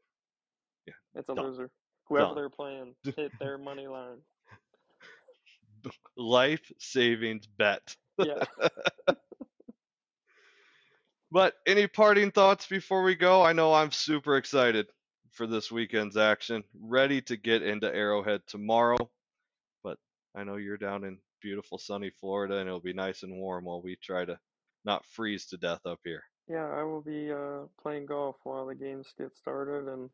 Yeah, 0.86 0.94
It's 1.14 1.28
a 1.28 1.34
done. 1.34 1.46
loser. 1.46 1.70
Whoever 2.08 2.26
Done. 2.28 2.34
they're 2.36 2.48
playing, 2.50 2.94
hit 3.16 3.32
their 3.38 3.58
money 3.58 3.86
line. 3.86 4.18
Life 6.16 6.72
savings 6.78 7.46
bet. 7.46 7.94
Yeah. 8.18 8.44
But 11.30 11.54
any 11.66 11.86
parting 11.86 12.30
thoughts 12.30 12.66
before 12.66 13.02
we 13.02 13.14
go? 13.14 13.42
I 13.42 13.52
know 13.52 13.74
I'm 13.74 13.90
super 13.92 14.38
excited 14.38 14.86
for 15.30 15.46
this 15.46 15.70
weekend's 15.70 16.16
action. 16.16 16.64
Ready 16.80 17.20
to 17.22 17.36
get 17.36 17.62
into 17.62 17.94
Arrowhead 17.94 18.40
tomorrow. 18.46 18.96
But 19.84 19.98
I 20.34 20.44
know 20.44 20.56
you're 20.56 20.78
down 20.78 21.04
in 21.04 21.18
beautiful 21.42 21.76
sunny 21.76 22.10
Florida 22.18 22.56
and 22.56 22.66
it'll 22.66 22.80
be 22.80 22.94
nice 22.94 23.24
and 23.24 23.36
warm 23.36 23.64
while 23.66 23.82
we 23.82 23.96
try 23.96 24.24
to 24.24 24.38
not 24.84 25.04
freeze 25.06 25.46
to 25.46 25.56
death 25.56 25.84
up 25.86 26.00
here. 26.04 26.22
Yeah, 26.48 26.66
I 26.66 26.82
will 26.82 27.02
be 27.02 27.30
uh, 27.30 27.66
playing 27.82 28.06
golf 28.06 28.36
while 28.44 28.66
the 28.66 28.74
games 28.74 29.06
get 29.18 29.36
started, 29.36 29.86
and 29.92 30.08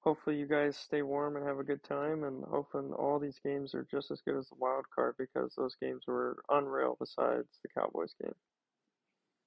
hopefully 0.00 0.36
you 0.36 0.46
guys 0.46 0.76
stay 0.76 1.02
warm 1.02 1.36
and 1.36 1.46
have 1.46 1.58
a 1.58 1.64
good 1.64 1.82
time. 1.82 2.24
And 2.24 2.44
hopefully 2.44 2.90
all 2.92 3.18
these 3.18 3.40
games 3.44 3.74
are 3.74 3.86
just 3.90 4.10
as 4.10 4.20
good 4.24 4.38
as 4.38 4.48
the 4.48 4.56
wild 4.58 4.84
card 4.94 5.16
because 5.18 5.52
those 5.56 5.74
games 5.82 6.02
were 6.06 6.36
unreal. 6.50 6.96
Besides 7.00 7.48
the 7.62 7.68
Cowboys 7.80 8.14
game. 8.22 8.34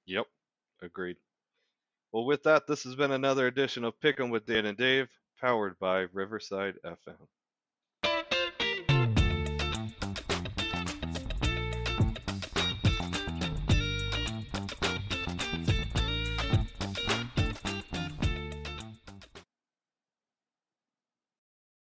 Yep, 0.05 0.25
agreed. 0.81 1.17
Well, 2.11 2.25
with 2.25 2.43
that, 2.43 2.67
this 2.67 2.83
has 2.83 2.95
been 2.95 3.11
another 3.11 3.47
edition 3.47 3.83
of 3.83 3.99
Pick'em 3.99 4.29
with 4.29 4.45
Dan 4.45 4.65
and 4.65 4.77
Dave, 4.77 5.07
powered 5.39 5.79
by 5.79 6.01
Riverside 6.13 6.75
FM. 6.85 7.27